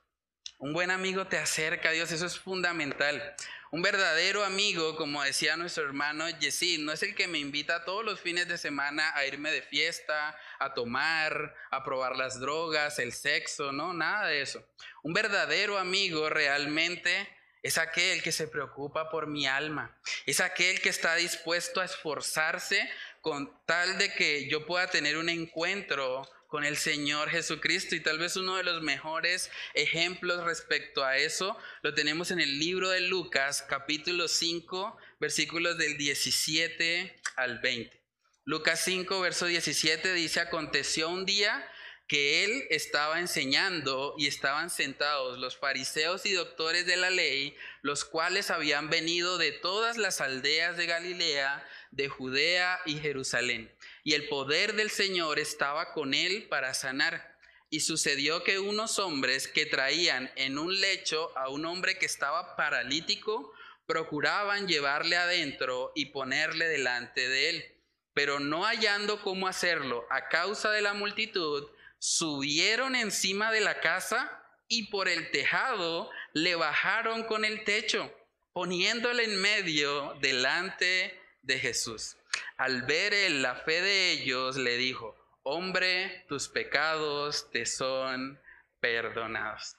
[0.58, 3.34] Un buen amigo te acerca a Dios, eso es fundamental.
[3.74, 8.04] Un verdadero amigo, como decía nuestro hermano Yesid, no es el que me invita todos
[8.04, 13.12] los fines de semana a irme de fiesta, a tomar, a probar las drogas, el
[13.12, 14.64] sexo, no, nada de eso.
[15.02, 17.28] Un verdadero amigo realmente
[17.64, 22.88] es aquel que se preocupa por mi alma, es aquel que está dispuesto a esforzarse
[23.22, 26.22] con tal de que yo pueda tener un encuentro
[26.54, 27.96] con el Señor Jesucristo.
[27.96, 32.60] Y tal vez uno de los mejores ejemplos respecto a eso lo tenemos en el
[32.60, 38.00] libro de Lucas, capítulo 5, versículos del 17 al 20.
[38.44, 41.68] Lucas 5, verso 17 dice, aconteció un día
[42.06, 48.04] que él estaba enseñando y estaban sentados los fariseos y doctores de la ley, los
[48.04, 53.73] cuales habían venido de todas las aldeas de Galilea, de Judea y Jerusalén.
[54.04, 57.36] Y el poder del Señor estaba con él para sanar.
[57.70, 62.54] Y sucedió que unos hombres que traían en un lecho a un hombre que estaba
[62.54, 63.52] paralítico,
[63.86, 67.64] procuraban llevarle adentro y ponerle delante de él.
[68.12, 74.30] Pero no hallando cómo hacerlo a causa de la multitud, subieron encima de la casa
[74.68, 78.14] y por el tejado le bajaron con el techo,
[78.52, 82.16] poniéndole en medio delante de Jesús.
[82.56, 88.40] Al ver la fe de ellos, le dijo, hombre, tus pecados te son
[88.80, 89.76] perdonados.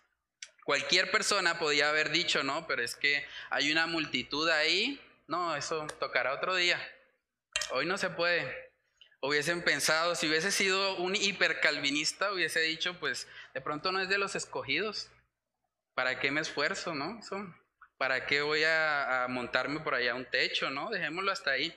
[0.64, 5.86] Cualquier persona podía haber dicho, no, pero es que hay una multitud ahí, no, eso
[6.00, 6.80] tocará otro día.
[7.72, 8.66] Hoy no se puede.
[9.22, 14.18] Hubiesen pensado, si hubiese sido un hipercalvinista, hubiese dicho, pues de pronto no es de
[14.18, 15.10] los escogidos.
[15.96, 17.20] ¿Para qué me esfuerzo, no?
[17.98, 20.90] ¿Para qué voy a, montarme por allá un techo, no?
[20.90, 21.76] Dejémoslo hasta ahí.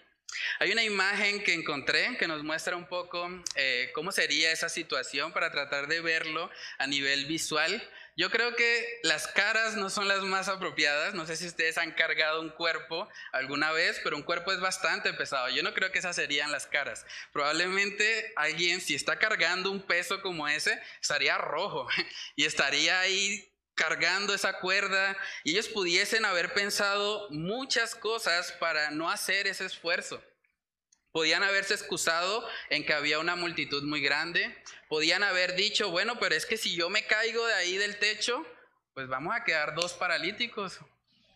[0.61, 5.33] Hay una imagen que encontré que nos muestra un poco eh, cómo sería esa situación
[5.33, 7.83] para tratar de verlo a nivel visual.
[8.17, 11.15] Yo creo que las caras no son las más apropiadas.
[11.15, 15.13] No sé si ustedes han cargado un cuerpo alguna vez, pero un cuerpo es bastante
[15.15, 15.49] pesado.
[15.51, 17.07] Yo no creo que esas serían las caras.
[17.33, 21.87] Probablemente alguien, si está cargando un peso como ese, estaría rojo
[22.37, 29.09] y estaría ahí cargando esa cuerda y ellos pudiesen haber pensado muchas cosas para no
[29.09, 30.23] hacer ese esfuerzo.
[31.13, 34.55] Podían haberse excusado en que había una multitud muy grande.
[34.89, 38.45] Podían haber dicho, bueno, pero es que si yo me caigo de ahí del techo,
[38.93, 40.81] pues vamos a quedar dos paralíticos.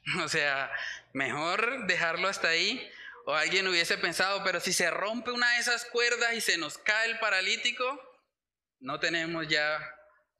[0.25, 0.69] O sea,
[1.13, 2.91] mejor dejarlo hasta ahí.
[3.25, 6.77] O alguien hubiese pensado, pero si se rompe una de esas cuerdas y se nos
[6.77, 7.87] cae el paralítico,
[8.81, 9.79] no tenemos ya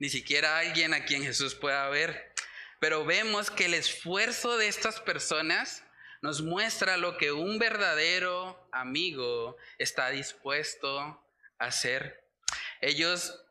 [0.03, 2.35] ni siquiera alguien a quien Jesús pueda ver.
[2.81, 5.85] Pero vemos que el esfuerzo de estas personas
[6.23, 11.25] nos muestra lo que un verdadero amigo está dispuesto a
[11.59, 12.27] hacer.
[12.81, 13.45] Ellos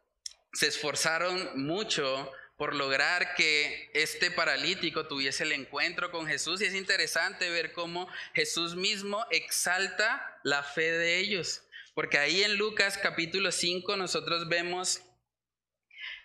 [0.51, 6.75] se esforzaron mucho por lograr que este paralítico tuviese el encuentro con Jesús y es
[6.75, 11.63] interesante ver cómo Jesús mismo exalta la fe de ellos.
[11.93, 15.01] Porque ahí en Lucas capítulo 5 nosotros vemos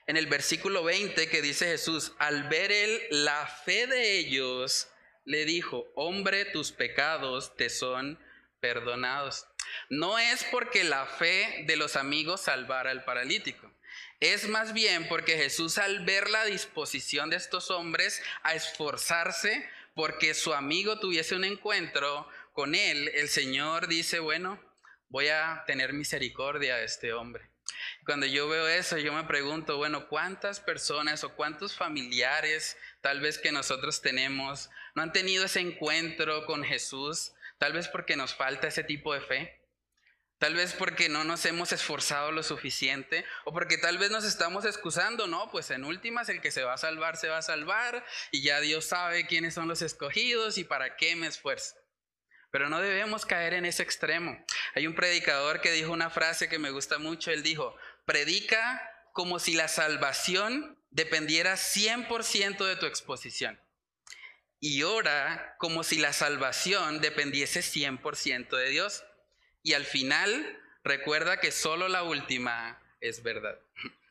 [0.06, 4.88] en el versículo 20 que dice Jesús, al ver él la fe de ellos,
[5.24, 8.18] le dijo, hombre, tus pecados te son
[8.60, 9.46] perdonados.
[9.90, 13.70] No es porque la fe de los amigos salvara al paralítico.
[14.20, 20.34] Es más bien porque Jesús al ver la disposición de estos hombres a esforzarse porque
[20.34, 24.58] su amigo tuviese un encuentro con él, el Señor dice, bueno,
[25.08, 27.50] voy a tener misericordia de este hombre.
[28.04, 33.38] Cuando yo veo eso, yo me pregunto, bueno, ¿cuántas personas o cuántos familiares tal vez
[33.38, 37.32] que nosotros tenemos no han tenido ese encuentro con Jesús?
[37.58, 39.62] Tal vez porque nos falta ese tipo de fe.
[40.38, 44.66] Tal vez porque no nos hemos esforzado lo suficiente o porque tal vez nos estamos
[44.66, 48.04] excusando, no, pues en últimas el que se va a salvar se va a salvar
[48.30, 51.74] y ya Dios sabe quiénes son los escogidos y para qué me esfuerzo.
[52.56, 54.42] Pero no debemos caer en ese extremo.
[54.74, 57.30] Hay un predicador que dijo una frase que me gusta mucho.
[57.30, 58.80] Él dijo, predica
[59.12, 63.60] como si la salvación dependiera 100% de tu exposición.
[64.58, 69.04] Y ora como si la salvación dependiese 100% de Dios.
[69.62, 73.58] Y al final, recuerda que solo la última es verdad.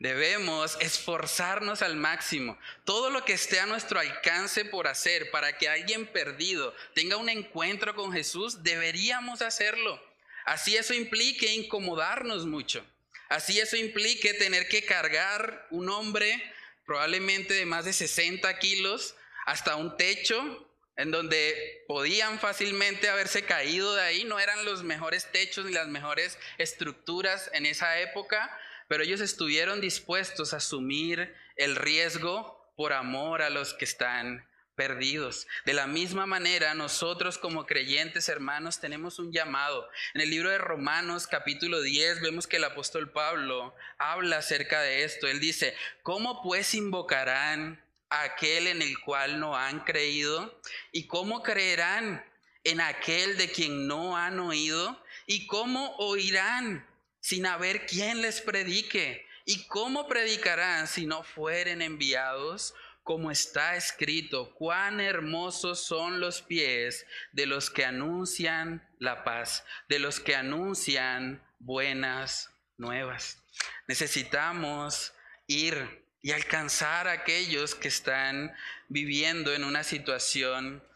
[0.00, 2.58] Debemos esforzarnos al máximo.
[2.84, 7.28] Todo lo que esté a nuestro alcance por hacer para que alguien perdido tenga un
[7.28, 10.02] encuentro con Jesús, deberíamos hacerlo.
[10.44, 12.84] Así eso implique incomodarnos mucho.
[13.28, 16.42] Así eso implique tener que cargar un hombre
[16.84, 19.14] probablemente de más de 60 kilos
[19.46, 24.24] hasta un techo en donde podían fácilmente haberse caído de ahí.
[24.24, 28.56] No eran los mejores techos ni las mejores estructuras en esa época,
[28.88, 35.46] pero ellos estuvieron dispuestos a asumir el riesgo por amor a los que están perdidos.
[35.64, 39.88] De la misma manera, nosotros como creyentes hermanos tenemos un llamado.
[40.14, 45.04] En el libro de Romanos capítulo 10 vemos que el apóstol Pablo habla acerca de
[45.04, 45.28] esto.
[45.28, 50.60] Él dice, ¿cómo pues invocarán a aquel en el cual no han creído?
[50.92, 52.24] ¿Y cómo creerán
[52.64, 55.00] en aquel de quien no han oído?
[55.26, 56.86] ¿Y cómo oirán
[57.24, 59.26] sin haber quien les predique?
[59.46, 62.74] ¿Y cómo predicarán si no fueren enviados?
[63.02, 70.00] Como está escrito, cuán hermosos son los pies de los que anuncian la paz, de
[70.00, 73.42] los que anuncian buenas nuevas.
[73.88, 75.14] Necesitamos
[75.46, 78.54] ir y alcanzar a aquellos que están
[78.88, 80.86] viviendo en una situación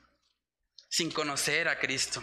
[0.91, 2.23] sin conocer a Cristo.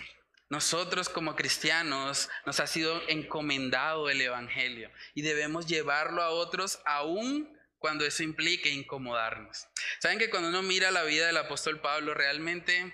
[0.50, 7.58] Nosotros como cristianos nos ha sido encomendado el Evangelio y debemos llevarlo a otros aún
[7.80, 9.68] cuando eso implique incomodarnos.
[10.00, 12.94] Saben que cuando uno mira la vida del apóstol Pablo, realmente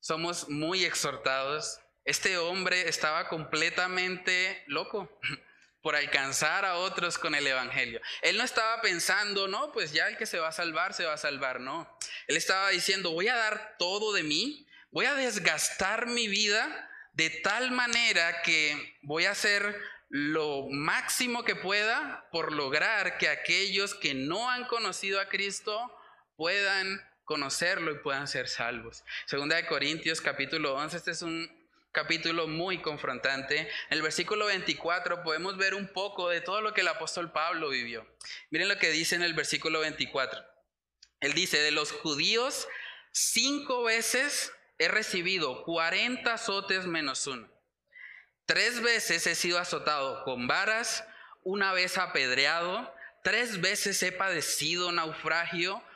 [0.00, 1.80] somos muy exhortados.
[2.04, 5.18] Este hombre estaba completamente loco
[5.82, 8.00] por alcanzar a otros con el Evangelio.
[8.20, 11.14] Él no estaba pensando, no, pues ya el que se va a salvar, se va
[11.14, 11.98] a salvar, no.
[12.26, 17.30] Él estaba diciendo, voy a dar todo de mí voy a desgastar mi vida de
[17.30, 24.14] tal manera que voy a hacer lo máximo que pueda por lograr que aquellos que
[24.14, 25.92] no han conocido a Cristo
[26.36, 29.04] puedan conocerlo y puedan ser salvos.
[29.26, 31.50] Segunda de Corintios capítulo 11, este es un
[31.90, 33.60] capítulo muy confrontante.
[33.60, 37.70] En el versículo 24 podemos ver un poco de todo lo que el apóstol Pablo
[37.70, 38.06] vivió.
[38.50, 40.38] Miren lo que dice en el versículo 24.
[41.20, 42.68] Él dice, de los judíos
[43.12, 47.48] cinco veces he recibido 40 azotes menos uno.
[48.44, 51.04] Tres veces he sido azotado con varas,
[51.42, 55.82] una vez apedreado, tres veces he padecido naufragio,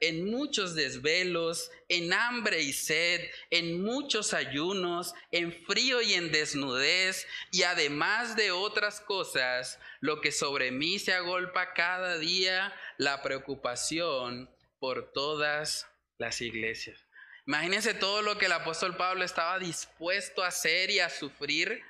[0.00, 7.26] en muchos desvelos, en hambre y sed, en muchos ayunos, en frío y en desnudez,
[7.50, 14.50] y además de otras cosas, lo que sobre mí se agolpa cada día, la preocupación
[14.78, 15.86] por todas
[16.18, 17.04] las iglesias.
[17.46, 21.82] Imagínense todo lo que el apóstol Pablo estaba dispuesto a hacer y a sufrir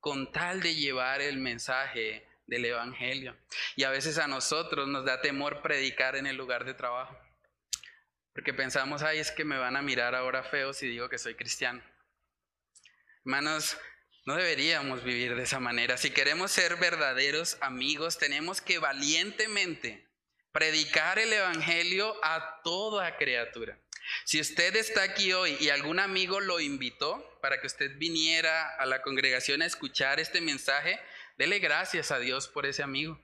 [0.00, 3.36] con tal de llevar el mensaje del Evangelio.
[3.76, 7.16] Y a veces a nosotros nos da temor predicar en el lugar de trabajo.
[8.32, 11.34] Porque pensamos, ay, es que me van a mirar ahora feo si digo que soy
[11.34, 11.82] cristiano.
[13.24, 13.76] Hermanos,
[14.24, 15.96] no deberíamos vivir de esa manera.
[15.96, 20.08] Si queremos ser verdaderos amigos, tenemos que valientemente
[20.52, 23.78] predicar el Evangelio a toda criatura.
[24.24, 28.86] Si usted está aquí hoy y algún amigo lo invitó para que usted viniera a
[28.86, 31.00] la congregación a escuchar este mensaje,
[31.38, 33.20] dele gracias a Dios por ese amigo.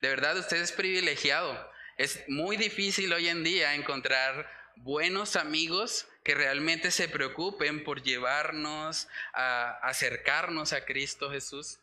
[0.00, 1.70] De verdad, usted es privilegiado.
[1.96, 9.08] Es muy difícil hoy en día encontrar buenos amigos que realmente se preocupen por llevarnos
[9.32, 11.78] a acercarnos a Cristo Jesús.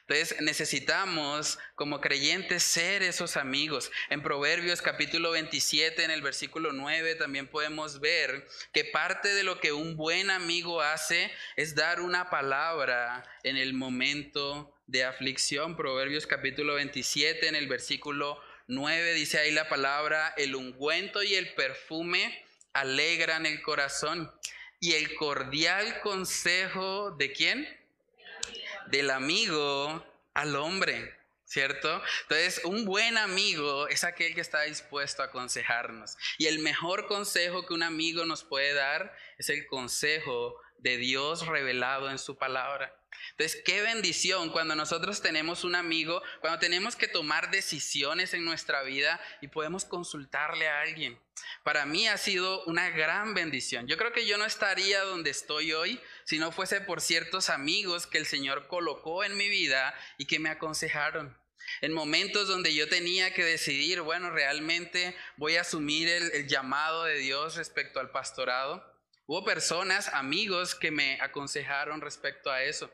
[0.00, 3.92] Entonces necesitamos como creyentes ser esos amigos.
[4.08, 9.60] En Proverbios capítulo 27, en el versículo 9, también podemos ver que parte de lo
[9.60, 15.76] que un buen amigo hace es dar una palabra en el momento de aflicción.
[15.76, 21.54] Proverbios capítulo 27, en el versículo 9 dice ahí la palabra, el ungüento y el
[21.54, 24.30] perfume alegran el corazón.
[24.78, 27.66] Y el cordial consejo de quién?
[28.88, 30.04] Del amigo
[30.34, 32.02] al hombre, ¿cierto?
[32.22, 36.16] Entonces, un buen amigo es aquel que está dispuesto a aconsejarnos.
[36.36, 41.46] Y el mejor consejo que un amigo nos puede dar es el consejo de Dios
[41.46, 42.94] revelado en su palabra.
[43.30, 48.82] Entonces, qué bendición cuando nosotros tenemos un amigo, cuando tenemos que tomar decisiones en nuestra
[48.82, 51.18] vida y podemos consultarle a alguien.
[51.62, 53.86] Para mí ha sido una gran bendición.
[53.86, 58.06] Yo creo que yo no estaría donde estoy hoy si no fuese por ciertos amigos
[58.06, 61.36] que el Señor colocó en mi vida y que me aconsejaron.
[61.80, 67.04] En momentos donde yo tenía que decidir, bueno, realmente voy a asumir el, el llamado
[67.04, 68.97] de Dios respecto al pastorado
[69.30, 72.90] Hubo personas, amigos, que me aconsejaron respecto a eso.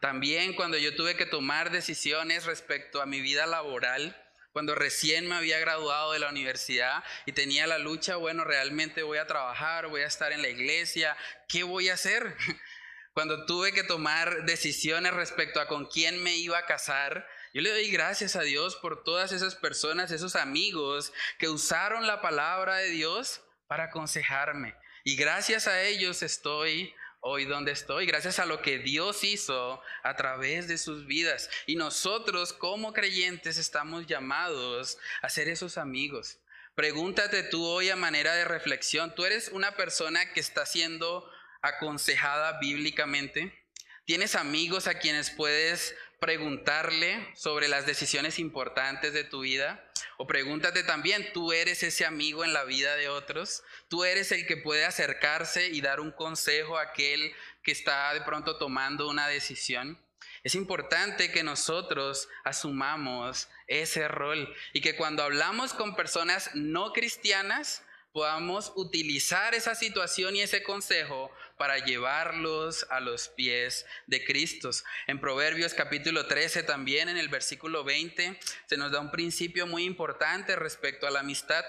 [0.00, 4.14] También cuando yo tuve que tomar decisiones respecto a mi vida laboral,
[4.52, 9.16] cuando recién me había graduado de la universidad y tenía la lucha, bueno, realmente voy
[9.16, 11.16] a trabajar, voy a estar en la iglesia,
[11.48, 12.36] ¿qué voy a hacer?
[13.14, 17.70] Cuando tuve que tomar decisiones respecto a con quién me iba a casar, yo le
[17.70, 22.90] doy gracias a Dios por todas esas personas, esos amigos que usaron la palabra de
[22.90, 24.76] Dios para aconsejarme,
[25.08, 30.16] y gracias a ellos estoy hoy donde estoy, gracias a lo que Dios hizo a
[30.16, 31.48] través de sus vidas.
[31.64, 36.40] Y nosotros como creyentes estamos llamados a ser esos amigos.
[36.74, 41.26] Pregúntate tú hoy a manera de reflexión, ¿tú eres una persona que está siendo
[41.62, 43.64] aconsejada bíblicamente?
[44.04, 49.84] ¿Tienes amigos a quienes puedes preguntarle sobre las decisiones importantes de tu vida?
[50.16, 53.62] O pregúntate también, ¿tú eres ese amigo en la vida de otros?
[53.88, 58.22] ¿Tú eres el que puede acercarse y dar un consejo a aquel que está de
[58.22, 59.98] pronto tomando una decisión?
[60.44, 67.82] Es importante que nosotros asumamos ese rol y que cuando hablamos con personas no cristianas
[68.12, 74.70] podamos utilizar esa situación y ese consejo para llevarlos a los pies de Cristo.
[75.06, 79.84] En Proverbios capítulo 13 también en el versículo 20 se nos da un principio muy
[79.84, 81.64] importante respecto a la amistad.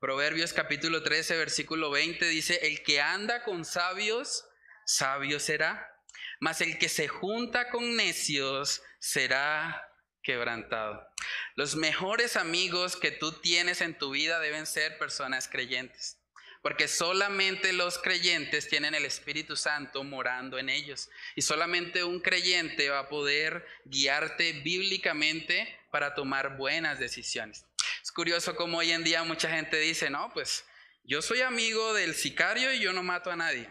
[0.00, 4.46] Proverbios capítulo 13 versículo 20 dice, el que anda con sabios,
[4.84, 5.94] sabio será,
[6.40, 9.90] mas el que se junta con necios será
[10.22, 11.06] quebrantado.
[11.54, 16.23] Los mejores amigos que tú tienes en tu vida deben ser personas creyentes.
[16.64, 21.10] Porque solamente los creyentes tienen el Espíritu Santo morando en ellos.
[21.36, 27.66] Y solamente un creyente va a poder guiarte bíblicamente para tomar buenas decisiones.
[28.02, 30.64] Es curioso cómo hoy en día mucha gente dice, no, pues
[31.04, 33.70] yo soy amigo del sicario y yo no mato a nadie.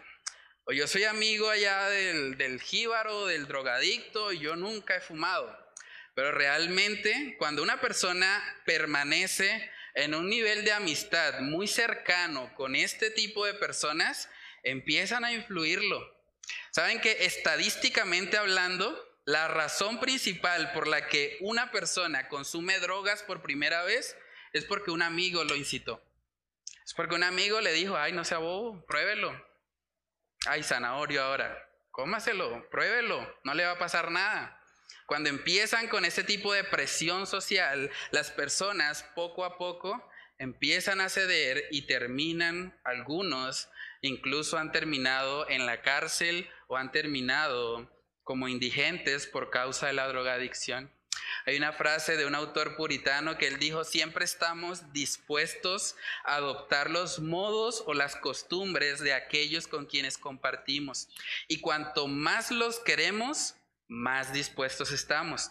[0.62, 5.52] O yo soy amigo allá del, del jíbaro, del drogadicto y yo nunca he fumado.
[6.14, 13.10] Pero realmente cuando una persona permanece en un nivel de amistad muy cercano con este
[13.10, 14.28] tipo de personas,
[14.62, 16.00] empiezan a influirlo.
[16.72, 23.42] Saben que estadísticamente hablando, la razón principal por la que una persona consume drogas por
[23.42, 24.16] primera vez
[24.52, 26.02] es porque un amigo lo incitó.
[26.84, 29.32] Es porque un amigo le dijo, ay, no sea bobo, pruébelo.
[30.46, 34.60] Ay, zanahorio ahora, cómaselo, pruébelo, no le va a pasar nada.
[35.06, 41.08] Cuando empiezan con ese tipo de presión social, las personas poco a poco empiezan a
[41.08, 43.68] ceder y terminan, algunos
[44.00, 47.90] incluso han terminado en la cárcel o han terminado
[48.22, 50.90] como indigentes por causa de la drogadicción.
[51.46, 56.90] Hay una frase de un autor puritano que él dijo, siempre estamos dispuestos a adoptar
[56.90, 61.08] los modos o las costumbres de aquellos con quienes compartimos.
[61.48, 63.56] Y cuanto más los queremos,
[63.94, 65.50] más dispuestos estamos.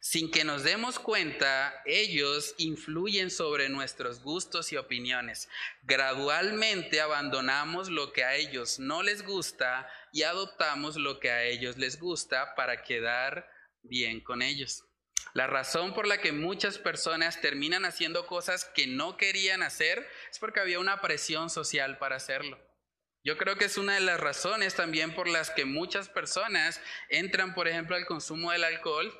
[0.00, 5.48] Sin que nos demos cuenta, ellos influyen sobre nuestros gustos y opiniones.
[5.84, 11.78] Gradualmente abandonamos lo que a ellos no les gusta y adoptamos lo que a ellos
[11.78, 13.48] les gusta para quedar
[13.82, 14.84] bien con ellos.
[15.32, 20.38] La razón por la que muchas personas terminan haciendo cosas que no querían hacer es
[20.38, 22.58] porque había una presión social para hacerlo.
[23.24, 27.54] Yo creo que es una de las razones también por las que muchas personas entran,
[27.54, 29.18] por ejemplo, al consumo del alcohol.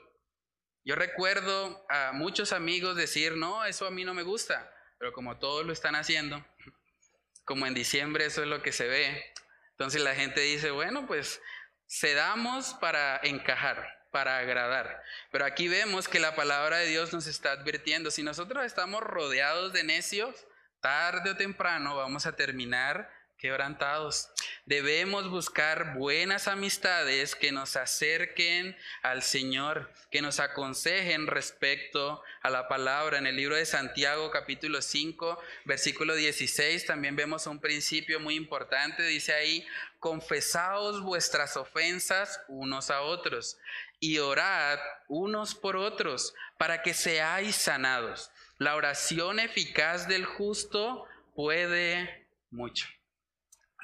[0.84, 5.38] Yo recuerdo a muchos amigos decir, no, eso a mí no me gusta, pero como
[5.38, 6.44] todos lo están haciendo,
[7.46, 9.24] como en diciembre eso es lo que se ve,
[9.70, 11.40] entonces la gente dice, bueno, pues
[11.88, 15.02] cedamos para encajar, para agradar.
[15.32, 19.72] Pero aquí vemos que la palabra de Dios nos está advirtiendo, si nosotros estamos rodeados
[19.72, 20.46] de necios,
[20.80, 23.10] tarde o temprano vamos a terminar
[23.44, 24.30] quebrantados.
[24.64, 32.68] Debemos buscar buenas amistades que nos acerquen al Señor, que nos aconsejen respecto a la
[32.68, 33.18] palabra.
[33.18, 39.02] En el libro de Santiago capítulo 5, versículo 16, también vemos un principio muy importante.
[39.02, 39.66] Dice ahí,
[39.98, 43.58] confesaos vuestras ofensas unos a otros
[44.00, 48.30] y orad unos por otros para que seáis sanados.
[48.56, 52.86] La oración eficaz del justo puede mucho.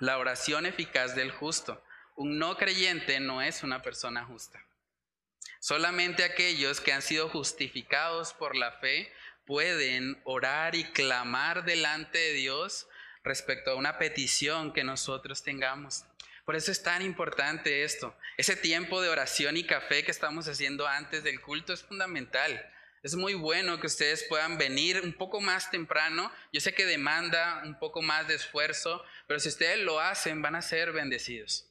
[0.00, 1.84] La oración eficaz del justo.
[2.16, 4.58] Un no creyente no es una persona justa.
[5.60, 9.12] Solamente aquellos que han sido justificados por la fe
[9.44, 12.88] pueden orar y clamar delante de Dios
[13.22, 16.06] respecto a una petición que nosotros tengamos.
[16.46, 18.16] Por eso es tan importante esto.
[18.38, 22.72] Ese tiempo de oración y café que estamos haciendo antes del culto es fundamental.
[23.02, 26.30] Es muy bueno que ustedes puedan venir un poco más temprano.
[26.52, 30.54] Yo sé que demanda un poco más de esfuerzo, pero si ustedes lo hacen van
[30.54, 31.66] a ser bendecidos.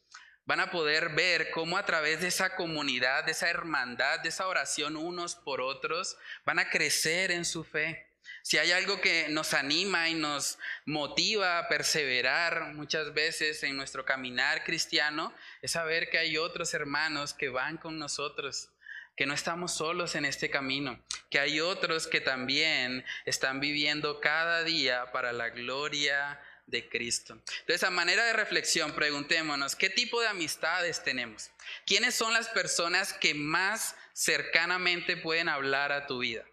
[0.46, 4.48] Van a poder ver cómo a través de esa comunidad, de esa hermandad, de esa
[4.48, 8.08] oración unos por otros, van a crecer en su fe.
[8.42, 10.58] Si hay algo que nos anima y nos
[10.88, 17.36] motiva a perseverar muchas veces en nuestro caminar cristiano, es saber que hay otros hermanos
[17.36, 18.72] que van con nosotros
[19.20, 20.98] que no estamos solos en este camino,
[21.30, 27.34] que hay otros que también están viviendo cada día para la gloria de Cristo.
[27.60, 31.52] Entonces, a manera de reflexión, preguntémonos, ¿qué tipo de amistades tenemos?
[31.86, 36.46] ¿Quiénes son las personas que más cercanamente pueden hablar a tu vida?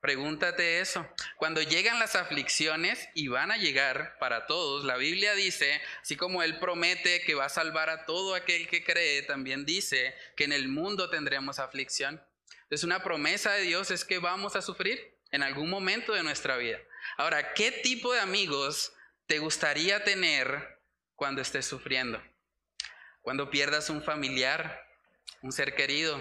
[0.00, 1.08] Pregúntate eso.
[1.36, 6.42] Cuando llegan las aflicciones, y van a llegar para todos, la Biblia dice, así como
[6.42, 10.52] Él promete que va a salvar a todo aquel que cree, también dice que en
[10.52, 12.22] el mundo tendremos aflicción.
[12.62, 15.16] Entonces una promesa de Dios es que vamos a sufrir.
[15.30, 16.78] en algún momento de nuestra vida.
[17.18, 18.94] Ahora, ¿qué tipo de amigos
[19.26, 20.80] te gustaría tener
[21.16, 22.22] cuando estés sufriendo?
[23.20, 24.86] Cuando pierdas un familiar,
[25.42, 26.18] un ser querido,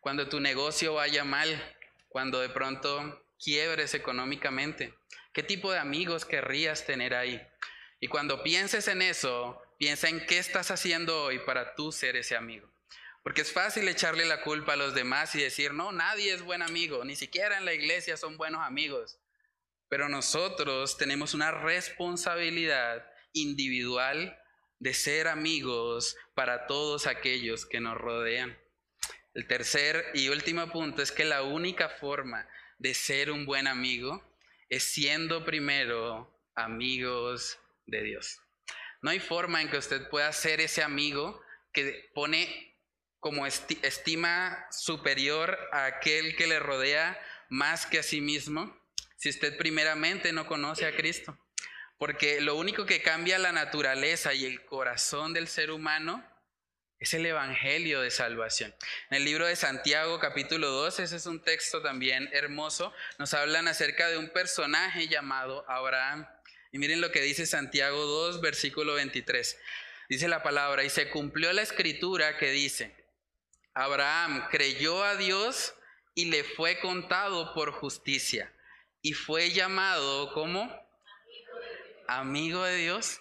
[0.00, 1.73] cuando tu negocio vaya mal,
[2.14, 4.94] cuando de pronto quiebres económicamente.
[5.32, 7.44] ¿Qué tipo de amigos querrías tener ahí?
[7.98, 12.36] Y cuando pienses en eso, piensa en qué estás haciendo hoy para tú ser ese
[12.36, 12.72] amigo.
[13.24, 16.62] Porque es fácil echarle la culpa a los demás y decir, no, nadie es buen
[16.62, 19.18] amigo, ni siquiera en la iglesia son buenos amigos.
[19.88, 24.38] Pero nosotros tenemos una responsabilidad individual
[24.78, 28.56] de ser amigos para todos aquellos que nos rodean.
[29.34, 34.22] El tercer y último punto es que la única forma de ser un buen amigo
[34.68, 38.40] es siendo primero amigos de Dios.
[39.02, 42.76] No hay forma en que usted pueda ser ese amigo que pone
[43.18, 48.80] como estima superior a aquel que le rodea más que a sí mismo
[49.16, 51.36] si usted primeramente no conoce a Cristo.
[51.98, 56.24] Porque lo único que cambia la naturaleza y el corazón del ser humano
[56.98, 58.74] es el Evangelio de salvación.
[59.10, 63.68] En el libro de Santiago capítulo 2, ese es un texto también hermoso, nos hablan
[63.68, 66.26] acerca de un personaje llamado Abraham.
[66.72, 69.58] Y miren lo que dice Santiago 2, versículo 23.
[70.08, 72.94] Dice la palabra, y se cumplió la escritura que dice,
[73.74, 75.74] Abraham creyó a Dios
[76.14, 78.52] y le fue contado por justicia
[79.02, 80.70] y fue llamado como
[82.08, 83.20] amigo de Dios.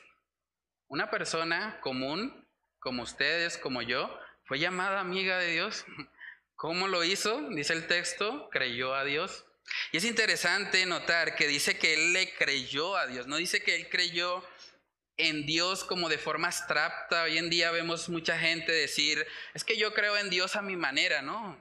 [0.88, 2.43] Una persona común,
[2.84, 5.86] como ustedes, como yo, fue llamada amiga de Dios.
[6.56, 7.50] ¿Cómo lo hizo?
[7.50, 9.46] Dice el texto, creyó a Dios.
[9.94, 13.76] Y es interesante notar que dice que él le creyó a Dios, no dice que
[13.76, 14.46] él creyó
[15.16, 17.24] en Dios como de forma abstracta.
[17.24, 20.76] Hoy en día vemos mucha gente decir, es que yo creo en Dios a mi
[20.76, 21.58] manera, ¿no?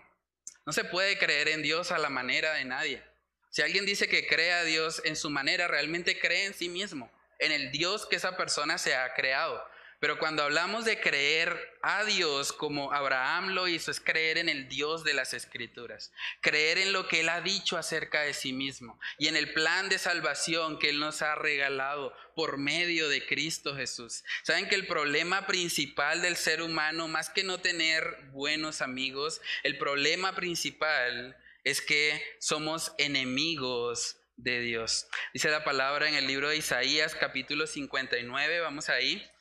[0.67, 3.03] No se puede creer en Dios a la manera de nadie.
[3.51, 7.13] Si alguien dice que cree a Dios en su manera, realmente cree en sí mismo,
[7.39, 9.63] en el Dios que esa persona se ha creado.
[10.03, 14.69] Pero cuando hablamos de creer a Dios como Abraham lo hizo, es creer en el
[14.69, 18.99] Dios de las Escrituras, creer en lo que Él ha dicho acerca de sí mismo
[19.17, 23.77] y en el plan de salvación que Él nos ha regalado por medio de Cristo
[23.77, 24.25] Jesús.
[24.43, 29.79] Saben que el problema principal del ser humano, más que no tener buenos amigos, el
[29.79, 35.07] problema principal es que somos enemigos de Dios.
[35.33, 39.32] Dice la palabra en el libro de Isaías capítulo 59, vamos ahí.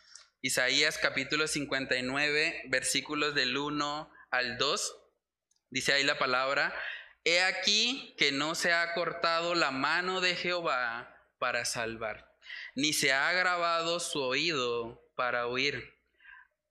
[0.43, 4.97] Isaías capítulo 59, versículos del 1 al 2.
[5.69, 6.73] Dice ahí la palabra,
[7.23, 12.33] He aquí que no se ha cortado la mano de Jehová para salvar,
[12.73, 15.93] ni se ha agravado su oído para oír,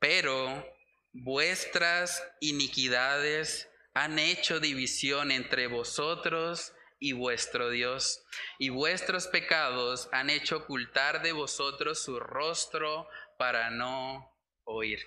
[0.01, 0.69] pero
[1.13, 8.25] vuestras iniquidades han hecho división entre vosotros y vuestro Dios,
[8.59, 13.09] y vuestros pecados han hecho ocultar de vosotros su rostro
[13.41, 15.01] para no oír.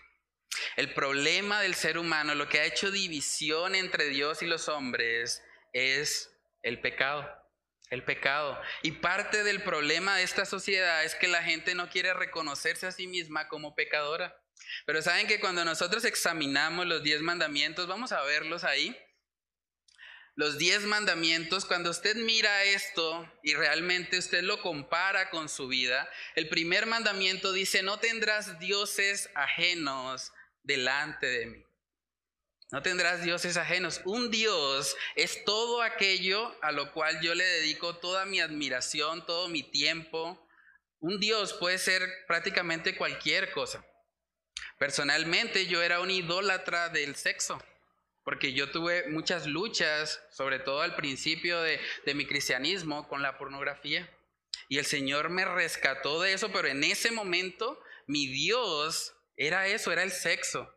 [0.75, 5.43] El problema del ser humano, lo que ha hecho división entre Dios y los hombres,
[5.71, 7.29] es el pecado.
[7.91, 8.59] El pecado.
[8.81, 12.91] Y parte del problema de esta sociedad es que la gente no quiere reconocerse a
[12.91, 14.35] sí misma como pecadora.
[14.87, 18.97] Pero saben que cuando nosotros examinamos los diez mandamientos, vamos a verlos ahí.
[20.35, 26.09] Los diez mandamientos, cuando usted mira esto y realmente usted lo compara con su vida,
[26.33, 30.31] el primer mandamiento dice, no tendrás dioses ajenos
[30.63, 31.65] delante de mí.
[32.71, 34.01] No tendrás dioses ajenos.
[34.05, 39.49] Un Dios es todo aquello a lo cual yo le dedico toda mi admiración, todo
[39.49, 40.47] mi tiempo.
[40.99, 43.85] Un Dios puede ser prácticamente cualquier cosa.
[44.79, 47.63] Personalmente yo era un idólatra del sexo
[48.23, 51.79] porque yo tuve muchas luchas, sobre todo al principio de,
[52.13, 54.09] mi cristianismo, con la pornografía.
[54.69, 59.91] Y el Señor me rescató de eso, pero en ese momento mi Dios era eso,
[59.91, 60.73] era el sexo.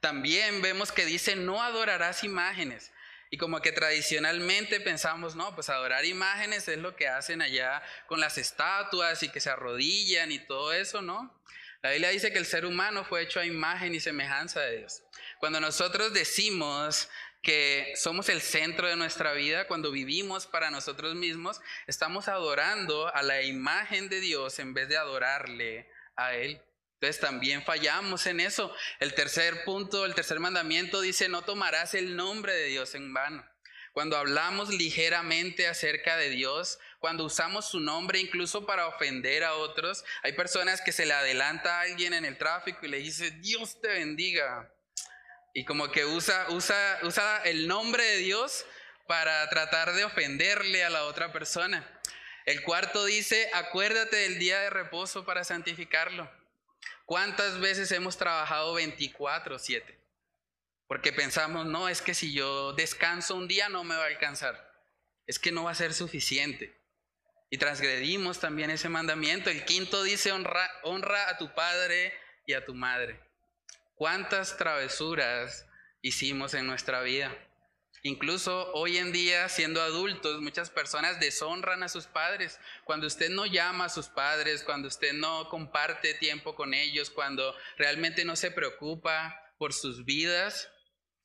[0.00, 2.92] También vemos que dice, no adorarás imágenes.
[3.30, 8.20] Y como que tradicionalmente pensamos, no, pues adorar imágenes es lo que hacen allá con
[8.20, 11.34] las estatuas y que se arrodillan y todo eso, ¿no?
[11.82, 15.02] La Biblia dice que el ser humano fue hecho a imagen y semejanza de Dios.
[15.38, 17.08] Cuando nosotros decimos
[17.42, 23.22] que somos el centro de nuestra vida, cuando vivimos para nosotros mismos, estamos adorando a
[23.22, 26.60] la imagen de Dios en vez de adorarle a Él.
[26.94, 28.74] Entonces también fallamos en eso.
[28.98, 33.44] El tercer punto, el tercer mandamiento dice, no tomarás el nombre de Dios en vano.
[33.96, 40.04] Cuando hablamos ligeramente acerca de Dios, cuando usamos su nombre incluso para ofender a otros,
[40.22, 43.80] hay personas que se le adelanta a alguien en el tráfico y le dice, Dios
[43.80, 44.70] te bendiga.
[45.54, 48.66] Y como que usa, usa, usa el nombre de Dios
[49.06, 51.82] para tratar de ofenderle a la otra persona.
[52.44, 56.30] El cuarto dice, acuérdate del día de reposo para santificarlo.
[57.06, 60.05] ¿Cuántas veces hemos trabajado 24/7?
[60.88, 64.70] Porque pensamos, no, es que si yo descanso un día no me va a alcanzar.
[65.26, 66.80] Es que no va a ser suficiente.
[67.50, 69.50] Y transgredimos también ese mandamiento.
[69.50, 72.12] El quinto dice, honra, a tu padre
[72.46, 73.20] y a tu madre.
[73.94, 75.66] ¿Cuántas travesuras
[76.02, 77.36] hicimos en nuestra vida?
[78.02, 82.60] Incluso hoy en día, siendo adultos, muchas personas deshonran a sus padres.
[82.84, 87.56] Cuando usted no llama a sus padres, cuando usted no comparte tiempo con ellos, cuando
[87.76, 90.70] realmente no se preocupa por sus vidas,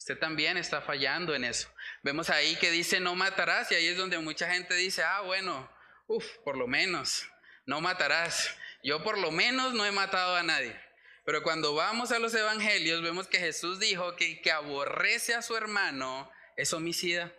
[0.02, 1.72] usted también está fallando en eso.
[2.02, 5.72] Vemos ahí que dice no matarás y ahí es donde mucha gente dice, ah, bueno,
[6.08, 7.28] uff, por lo menos,
[7.68, 8.49] no matarás.
[8.84, 10.76] Yo por lo menos no he matado a nadie.
[11.24, 15.56] Pero cuando vamos a los evangelios vemos que Jesús dijo que que aborrece a su
[15.56, 17.32] hermano es homicida.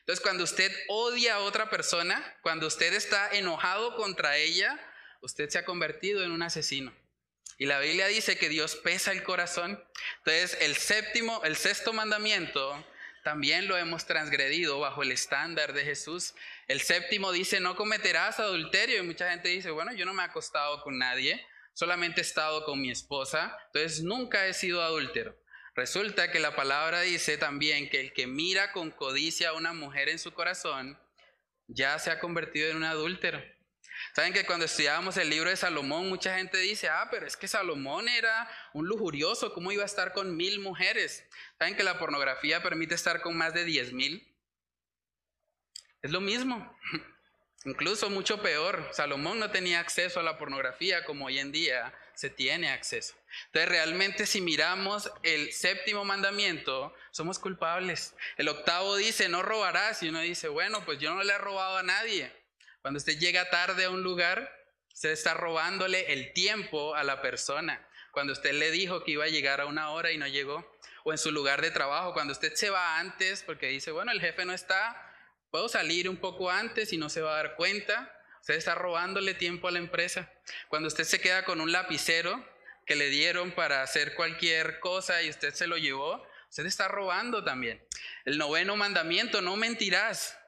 [0.00, 4.80] Entonces cuando usted odia a otra persona, cuando usted está enojado contra ella,
[5.20, 6.92] usted se ha convertido en un asesino.
[7.60, 9.84] Y la Biblia dice que Dios pesa el corazón.
[10.24, 12.86] Entonces el séptimo, el sexto mandamiento
[13.22, 16.32] también lo hemos transgredido bajo el estándar de Jesús.
[16.68, 18.96] El séptimo dice, no cometerás adulterio.
[18.96, 22.64] Y mucha gente dice, bueno, yo no me he acostado con nadie, solamente he estado
[22.64, 25.36] con mi esposa, entonces nunca he sido adúltero.
[25.74, 30.08] Resulta que la palabra dice también que el que mira con codicia a una mujer
[30.08, 30.98] en su corazón
[31.66, 33.44] ya se ha convertido en un adúltero.
[34.14, 37.48] Saben que cuando estudiábamos el libro de Salomón, mucha gente dice, ah, pero es que
[37.48, 41.24] Salomón era un lujurioso, ¿cómo iba a estar con mil mujeres?
[41.58, 44.26] Saben que la pornografía permite estar con más de diez mil.
[46.02, 46.76] Es lo mismo.
[47.64, 52.30] Incluso mucho peor, Salomón no tenía acceso a la pornografía como hoy en día se
[52.30, 53.14] tiene acceso.
[53.46, 58.14] Entonces realmente si miramos el séptimo mandamiento, somos culpables.
[58.36, 60.02] El octavo dice, no robarás.
[60.02, 62.32] Y uno dice, bueno, pues yo no le he robado a nadie.
[62.82, 64.50] Cuando usted llega tarde a un lugar,
[64.92, 67.86] usted está robándole el tiempo a la persona.
[68.12, 70.78] Cuando usted le dijo que iba a llegar a una hora y no llegó.
[71.04, 74.20] O en su lugar de trabajo, cuando usted se va antes porque dice, bueno, el
[74.20, 75.10] jefe no está,
[75.50, 78.16] Puedo salir un poco antes y no se va a dar cuenta.
[78.40, 80.32] Usted está robándole tiempo a la empresa.
[80.68, 82.44] Cuando usted se queda con un lapicero
[82.86, 87.42] que le dieron para hacer cualquier cosa y usted se lo llevó, usted está robando
[87.42, 87.84] también.
[88.24, 90.38] El noveno mandamiento, no mentirás.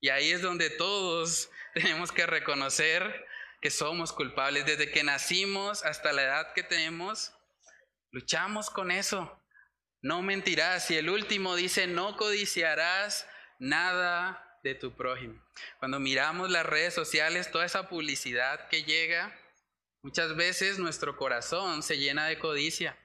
[0.00, 3.26] Y ahí es donde todos tenemos que reconocer
[3.60, 4.66] que somos culpables.
[4.66, 7.32] Desde que nacimos hasta la edad que tenemos,
[8.10, 9.42] luchamos con eso.
[10.00, 10.90] No mentirás.
[10.90, 15.42] Y el último dice, no codiciarás nada de tu prójimo.
[15.78, 19.36] Cuando miramos las redes sociales, toda esa publicidad que llega,
[20.02, 22.96] muchas veces nuestro corazón se llena de codicia.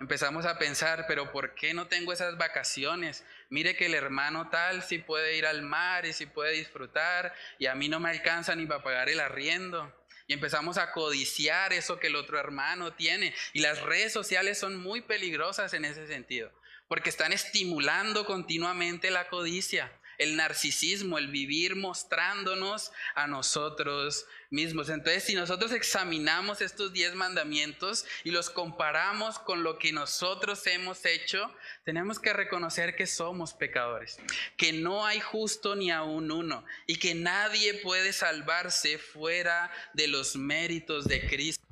[0.00, 3.22] Empezamos a pensar, pero ¿por qué no tengo esas vacaciones?
[3.50, 7.66] Mire que el hermano tal sí puede ir al mar y sí puede disfrutar y
[7.66, 9.94] a mí no me alcanza ni para pagar el arriendo.
[10.26, 13.34] Y empezamos a codiciar eso que el otro hermano tiene.
[13.52, 16.50] Y las redes sociales son muy peligrosas en ese sentido,
[16.88, 24.90] porque están estimulando continuamente la codicia el narcisismo, el vivir mostrándonos a nosotros mismos.
[24.90, 31.06] Entonces, si nosotros examinamos estos diez mandamientos y los comparamos con lo que nosotros hemos
[31.06, 31.50] hecho,
[31.84, 34.18] tenemos que reconocer que somos pecadores,
[34.58, 40.36] que no hay justo ni aún uno y que nadie puede salvarse fuera de los
[40.36, 41.64] méritos de Cristo.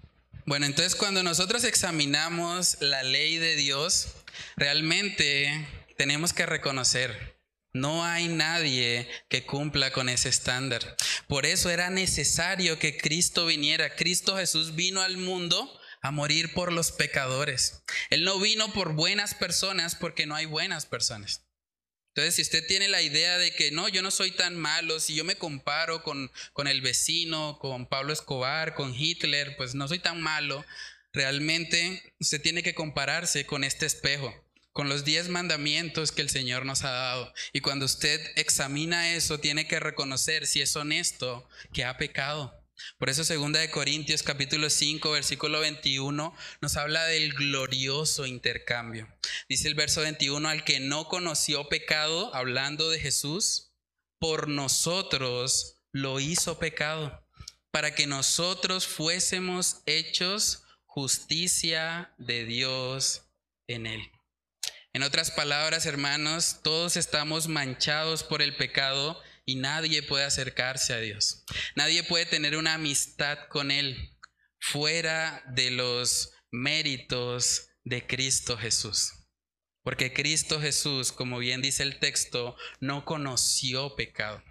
[0.46, 4.14] Bueno, entonces cuando nosotros examinamos la ley de Dios,
[4.57, 5.68] realmente
[5.99, 7.38] tenemos que reconocer
[7.81, 10.97] no hay nadie que cumpla con ese estándar.
[11.26, 13.95] Por eso era necesario que Cristo viniera.
[13.97, 17.83] Cristo Jesús vino al mundo a morir por los pecadores.
[18.11, 21.45] Él no vino por buenas personas porque no hay buenas personas.
[22.14, 25.14] Entonces, si usted tiene la idea de que no, yo no soy tan malo, si
[25.14, 30.01] yo me comparo con, con el vecino, con Pablo Escobar, con Hitler, pues no soy
[30.01, 30.64] tan malo,
[31.12, 34.35] realmente usted tiene que compararse con este espejo
[34.79, 37.35] con los diez mandamientos que el Señor nos ha dado.
[37.53, 42.64] Y cuando usted examina eso, tiene que reconocer si es honesto que ha pecado.
[42.97, 49.12] Por eso segunda de Corintios capítulo 5 versículo 21 nos habla del glorioso intercambio.
[49.49, 53.72] Dice el verso 21 al que no conoció pecado, hablando de Jesús,
[54.20, 57.26] por nosotros lo hizo pecado,
[57.72, 63.24] para que nosotros fuésemos hechos justicia de Dios
[63.66, 64.12] en él.
[64.95, 70.99] En otras palabras, hermanos, todos estamos manchados por el pecado y nadie puede acercarse a
[70.99, 71.45] Dios.
[71.76, 74.16] Nadie puede tener una amistad con Él
[74.59, 79.12] fuera de los méritos de Cristo Jesús.
[79.82, 84.43] Porque Cristo Jesús, como bien dice el texto, no conoció pecado.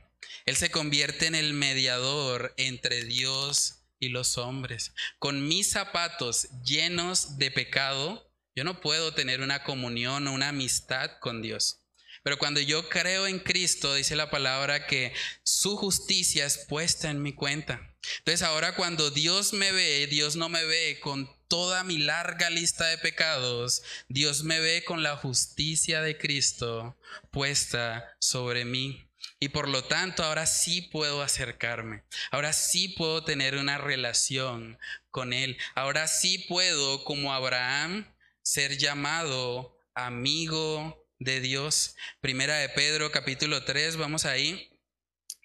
[0.46, 4.94] Él se convierte en el mediador entre Dios y los hombres.
[5.20, 8.27] Con mis zapatos llenos de pecado,
[8.58, 11.84] yo no puedo tener una comunión o una amistad con Dios.
[12.24, 17.22] Pero cuando yo creo en Cristo, dice la palabra que su justicia es puesta en
[17.22, 17.96] mi cuenta.
[18.18, 22.88] Entonces ahora cuando Dios me ve, Dios no me ve con toda mi larga lista
[22.88, 26.98] de pecados, Dios me ve con la justicia de Cristo
[27.30, 29.08] puesta sobre mí.
[29.40, 32.04] Y por lo tanto, ahora sí puedo acercarme.
[32.32, 34.80] Ahora sí puedo tener una relación
[35.12, 35.60] con Él.
[35.76, 38.08] Ahora sí puedo, como Abraham,
[38.48, 41.98] ser llamado amigo de Dios.
[42.22, 44.72] Primera de Pedro, capítulo 3, vamos ahí.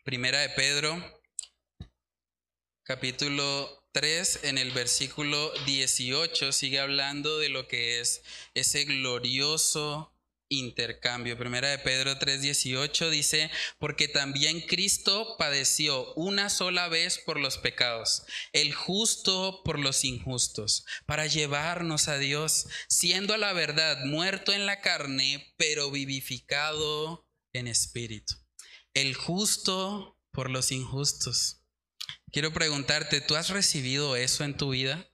[0.04, 1.20] Primera de Pedro,
[2.84, 8.22] capítulo 3, en el versículo 18, sigue hablando de lo que es
[8.54, 10.11] ese glorioso
[10.52, 11.38] intercambio.
[11.38, 18.24] Primera de Pedro 3:18 dice, porque también Cristo padeció una sola vez por los pecados,
[18.52, 24.80] el justo por los injustos, para llevarnos a Dios, siendo la verdad muerto en la
[24.80, 28.34] carne, pero vivificado en espíritu.
[28.94, 31.58] El justo por los injustos.
[32.30, 35.11] Quiero preguntarte, ¿tú has recibido eso en tu vida?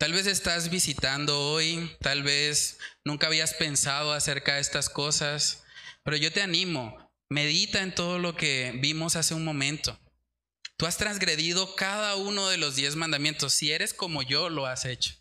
[0.00, 5.62] Tal vez estás visitando hoy, tal vez nunca habías pensado acerca de estas cosas,
[6.02, 10.00] pero yo te animo, medita en todo lo que vimos hace un momento.
[10.78, 13.52] Tú has transgredido cada uno de los diez mandamientos.
[13.52, 15.12] Si eres como yo, lo has hecho.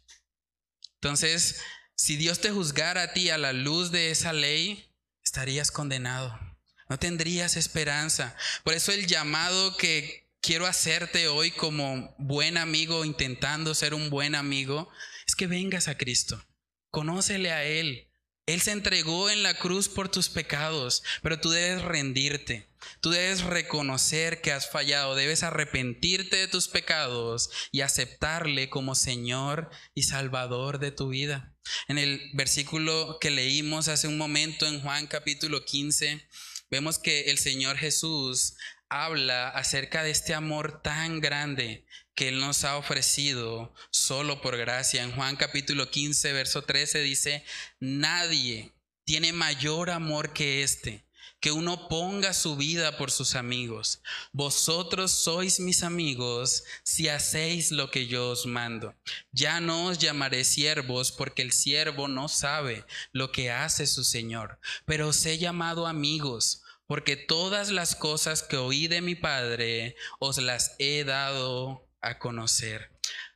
[0.94, 1.60] Entonces,
[1.96, 4.90] si Dios te juzgara a ti a la luz de esa ley,
[5.22, 6.40] estarías condenado.
[6.88, 8.34] No tendrías esperanza.
[8.64, 14.36] Por eso el llamado que quiero hacerte hoy como buen amigo, intentando ser un buen
[14.36, 14.90] amigo,
[15.28, 16.44] es que vengas a Cristo.
[16.92, 18.08] Conócele a Él.
[18.46, 22.68] Él se entregó en la cruz por tus pecados, pero tú debes rendirte.
[23.00, 29.70] Tú debes reconocer que has fallado, debes arrepentirte de tus pecados y aceptarle como Señor
[29.94, 31.54] y Salvador de tu vida.
[31.88, 36.28] En el versículo que leímos hace un momento en Juan capítulo 15,
[36.72, 38.56] vemos que el Señor Jesús
[38.90, 41.86] habla acerca de este amor tan grande
[42.16, 45.04] que Él nos ha ofrecido solo por gracia.
[45.04, 47.46] En Juan capítulo 15, verso 13 dice,
[47.80, 48.74] nadie
[49.06, 51.06] tiene mayor amor que este,
[51.40, 54.02] que uno ponga su vida por sus amigos.
[54.34, 58.96] Vosotros sois mis amigos si hacéis lo que yo os mando.
[59.32, 64.60] Ya no os llamaré siervos porque el siervo no sabe lo que hace su Señor,
[64.86, 66.59] pero os he llamado amigos
[66.90, 72.92] porque todas las cosas que oí de mi Padre os las he dado a conocer.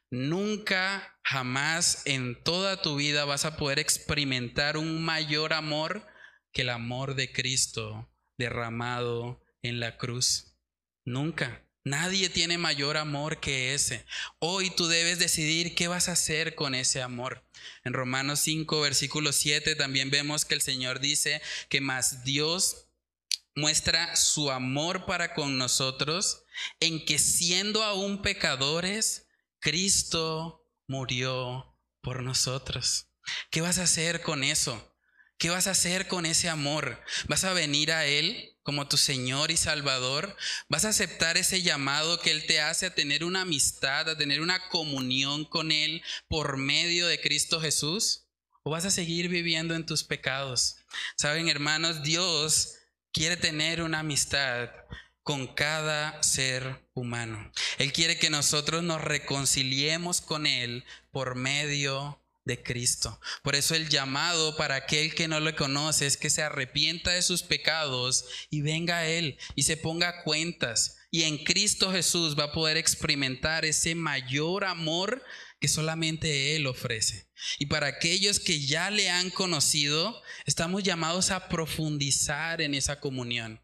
[0.10, 6.04] Nunca, jamás en toda tu vida vas a poder experimentar un mayor amor
[6.52, 10.58] que el amor de Cristo derramado en la cruz.
[11.06, 11.64] Nunca.
[11.86, 14.04] Nadie tiene mayor amor que ese.
[14.40, 17.48] Hoy tú debes decidir qué vas a hacer con ese amor.
[17.84, 21.40] En Romanos 5, versículo 7 también vemos que el Señor dice
[21.70, 22.88] que más Dios
[23.56, 26.44] muestra su amor para con nosotros
[26.80, 29.28] en que siendo aún pecadores,
[29.60, 33.08] Cristo murió por nosotros.
[33.50, 34.90] ¿Qué vas a hacer con eso?
[35.38, 37.02] ¿Qué vas a hacer con ese amor?
[37.28, 40.38] ¿Vas a venir a Él como tu Señor y Salvador?
[40.70, 44.42] ¿Vas a aceptar ese llamado que Él te hace a tener una amistad, a tener
[44.42, 48.28] una comunión con Él por medio de Cristo Jesús?
[48.64, 50.78] ¿O vas a seguir viviendo en tus pecados?
[51.18, 52.76] Saben, hermanos, Dios
[53.14, 54.70] quiere tener una amistad
[55.22, 57.52] con cada ser humano.
[57.78, 63.22] Él quiere que nosotros nos reconciliemos con Él por medio de Cristo.
[63.42, 67.22] Por eso el llamado para aquel que no lo conoce es que se arrepienta de
[67.22, 70.98] sus pecados y venga a Él y se ponga cuentas.
[71.10, 75.24] Y en Cristo Jesús va a poder experimentar ese mayor amor
[75.64, 77.30] que solamente Él ofrece.
[77.58, 83.62] Y para aquellos que ya le han conocido, estamos llamados a profundizar en esa comunión,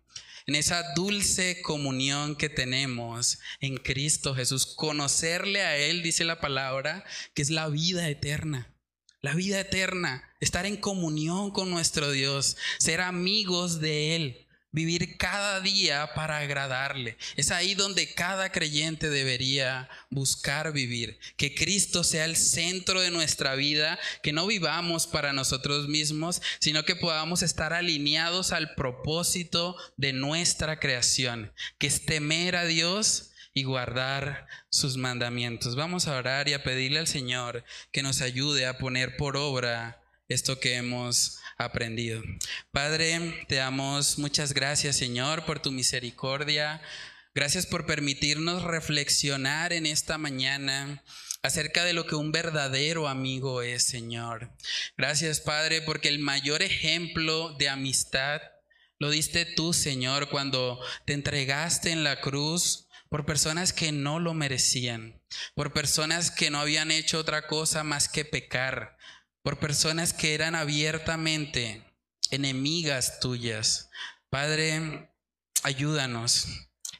[0.48, 4.66] en esa dulce comunión que tenemos en Cristo Jesús.
[4.66, 8.74] Conocerle a Él, dice la palabra, que es la vida eterna.
[9.20, 15.62] La vida eterna, estar en comunión con nuestro Dios, ser amigos de Él vivir cada
[15.62, 17.18] día para agradarle.
[17.36, 21.20] Es ahí donde cada creyente debería buscar vivir.
[21.38, 26.84] Que Cristo sea el centro de nuestra vida, que no vivamos para nosotros mismos, sino
[26.84, 33.64] que podamos estar alineados al propósito de nuestra creación, que es temer a Dios y
[33.64, 35.76] guardar sus mandamientos.
[35.76, 40.02] Vamos a orar y a pedirle al Señor que nos ayude a poner por obra
[40.30, 42.24] esto que hemos aprendido.
[42.72, 46.82] Padre, te damos muchas gracias, Señor, por tu misericordia.
[47.36, 51.04] Gracias por permitirnos reflexionar en esta mañana
[51.44, 54.52] acerca de lo que un verdadero amigo es, Señor.
[54.98, 58.42] Gracias, Padre, porque el mayor ejemplo de amistad
[58.98, 64.34] lo diste tú, Señor, cuando te entregaste en la cruz por personas que no lo
[64.34, 65.22] merecían,
[65.56, 68.98] por personas que no habían hecho otra cosa más que pecar,
[69.42, 71.84] por personas que eran abiertamente
[72.32, 73.90] enemigas tuyas.
[74.30, 75.10] Padre,
[75.64, 76.48] ayúdanos,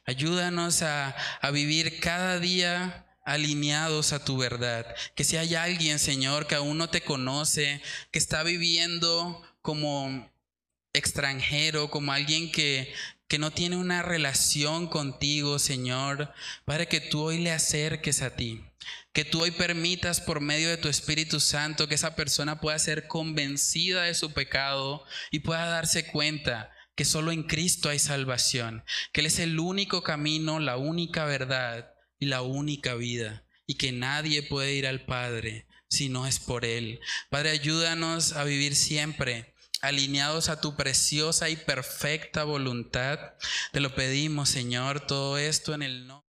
[0.06, 4.86] ayúdanos a, a vivir cada día alineados a tu verdad.
[5.16, 7.82] Que si hay alguien, Señor, que aún no te conoce,
[8.12, 10.30] que está viviendo como
[10.94, 12.94] extranjero, como alguien que,
[13.28, 16.34] que no tiene una relación contigo, Señor,
[16.66, 18.64] para que tú hoy le acerques a ti.
[19.14, 23.08] Que tú hoy permitas por medio de tu Espíritu Santo que esa persona pueda ser
[23.08, 28.84] convencida de su pecado y pueda darse cuenta que solo en Cristo hay salvación,
[29.14, 33.92] que Él es el único camino, la única verdad y la única vida, y que
[33.92, 37.00] nadie puede ir al Padre si no es por Él.
[37.30, 43.20] Padre, ayúdanos a vivir siempre alineados a tu preciosa y perfecta voluntad.
[43.72, 46.29] Te lo pedimos, Señor, todo esto en el nombre.